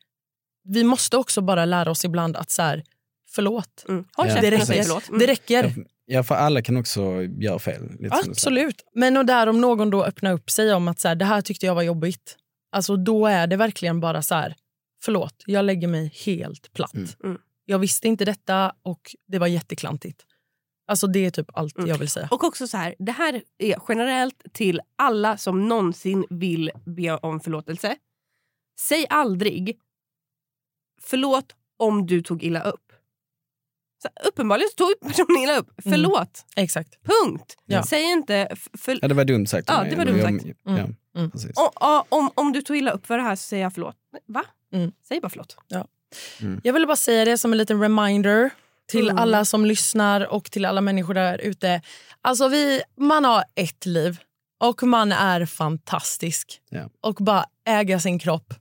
[0.63, 2.83] vi måste också bara lära oss ibland att så här,
[3.29, 3.85] förlåt.
[3.87, 4.05] Mm.
[4.13, 4.65] Håll Ja, det räcker.
[4.83, 5.07] förlåt.
[5.07, 5.19] Mm.
[5.19, 5.75] Det räcker.
[6.05, 7.81] Ja, för alla kan också göra fel.
[8.11, 8.83] Absolut.
[8.95, 11.41] Men och där om någon då öppnar upp sig om att så här, det här
[11.41, 12.37] tyckte jag var jobbigt.
[12.71, 14.55] Alltså då är det verkligen bara så här,
[15.03, 16.93] förlåt, jag lägger mig helt platt.
[17.23, 17.37] Mm.
[17.65, 20.25] Jag visste inte detta och det var jätteklantigt.
[20.85, 21.89] Alltså det är typ allt Mm.
[21.89, 22.27] jag vill säga.
[22.31, 27.39] Och också så här, det här är generellt till alla som någonsin vill be om
[27.39, 27.95] förlåtelse.
[28.79, 29.77] Säg aldrig
[31.01, 32.79] förlåt om du tog illa upp.
[34.01, 35.69] Så, uppenbarligen så tog personen illa upp.
[35.83, 36.45] Förlåt.
[36.55, 36.97] Exakt.
[37.03, 37.55] Punkt.
[37.65, 37.83] Ja.
[37.83, 38.55] Säg inte...
[38.77, 40.57] För, Ja, det var dumt sagt Ja, det var dumt sagt.
[40.63, 41.31] Ja, Mm.
[41.31, 41.51] precis.
[41.57, 43.95] Och, om, om du tog illa upp för det här så säger jag förlåt.
[44.25, 44.43] Va?
[44.73, 44.91] Mm.
[45.07, 45.57] Säg bara förlåt.
[45.67, 45.87] Ja.
[46.41, 46.61] Mm.
[46.63, 48.49] Jag ville bara säga det som en liten reminder
[48.87, 49.17] till Mm.
[49.21, 51.81] alla som lyssnar och till alla människor där ute.
[52.21, 54.17] Alltså vi, man har ett liv
[54.59, 56.61] och man är fantastisk.
[56.69, 56.89] Ja.
[57.01, 58.53] Och bara äga sin kropp.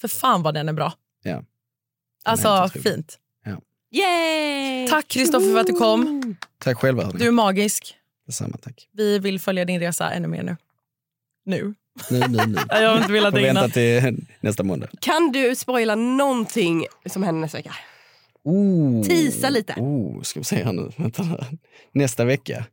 [0.00, 0.92] För fan vad den är bra.
[1.24, 1.44] Är
[2.24, 3.18] Alltså fint.
[3.44, 3.56] Ja.
[3.98, 4.88] Yay!
[4.88, 6.36] Tack Kristoffer för att du kom.
[6.58, 7.04] Tack själva.
[7.04, 7.18] hörni.
[7.18, 7.94] Du är magisk.
[8.26, 8.88] Detsamma, tack.
[8.92, 10.56] Vi vill följa din resa ännu mer nu.
[11.44, 11.74] Nu.
[12.10, 12.56] Nu, nu, nu.
[12.68, 13.70] Jag har inte velat det vänta innan.
[13.70, 14.88] till nästa måndag.
[15.00, 17.74] Kan du spoila någonting som händer nästa vecka?
[18.42, 19.02] Oh.
[19.02, 19.74] Teasa lite.
[19.76, 20.90] Oh, ska vi här nu.
[20.96, 21.46] Vänta.
[21.92, 22.66] Nästa vecka.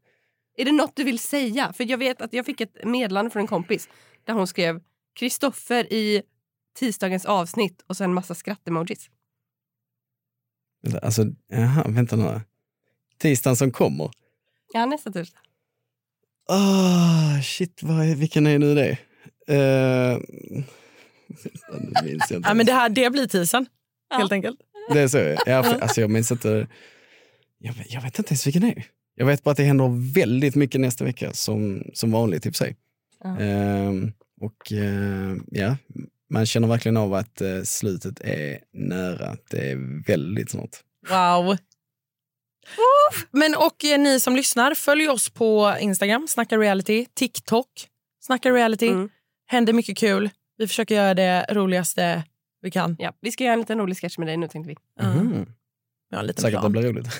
[0.57, 1.73] Är det något du vill säga?
[1.73, 3.89] För jag vet att jag fick ett meddelande från en kompis
[4.23, 4.81] där hon skrev
[5.15, 6.21] Kristoffer i
[6.79, 9.09] tisdagens avsnitt och sen massa skrattemojis.
[11.01, 12.41] Alltså, jaha, vänta nu.
[13.17, 14.11] Tisdagen som kommer.
[14.73, 15.39] Ja, nästa torsdag.
[16.47, 18.97] Ah, shit, vad är, vilken är nu det?
[19.49, 20.19] Uh,
[21.79, 22.49] nu minns jag inte.
[22.49, 23.65] Ja, men det, här, det blir tisen.
[24.09, 24.59] Helt enkelt.
[24.93, 25.17] Det är så?
[25.45, 26.67] Ja, för, alltså, jag minns inte.
[27.59, 28.85] Jag, vet- jag vet inte ens vilken det är.
[29.15, 32.53] Jag vet bara att det händer väldigt mycket nästa vecka som, som vanligt i och
[32.55, 32.75] för sig.
[33.23, 33.39] Ja.
[33.39, 34.11] Ehm,
[34.41, 35.77] och eh, ja,
[36.29, 39.37] man känner verkligen av att eh, slutet är nära.
[39.49, 40.69] Det är väldigt snart.
[41.09, 41.57] Wow.
[43.31, 47.67] Men och eh, ni som lyssnar, följ oss på Instagram, Snacka reality, TikTok,
[48.25, 48.87] Snacka reality.
[48.87, 49.09] Mm.
[49.47, 50.29] Händer mycket kul.
[50.57, 52.23] Vi försöker göra det roligaste
[52.65, 52.95] vi kan.
[52.99, 55.03] Ja, vi ska göra en liten rolig sketch med dig nu tänkte vi.
[55.05, 55.45] Mhm.
[56.11, 56.71] Ja, en liten Säkert det plan.
[56.71, 57.07] blir roligt.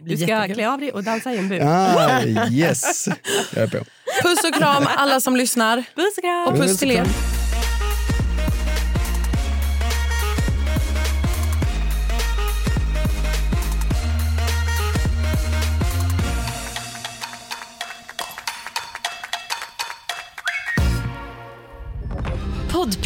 [0.00, 1.60] Du ska klä av dig och dansa i en bur.
[1.64, 3.08] ah, yes,
[3.54, 3.84] jag är på.
[4.22, 5.76] Puss och kram alla som lyssnar.
[5.76, 6.48] Puss och kram!
[6.48, 7.06] Och puss till er.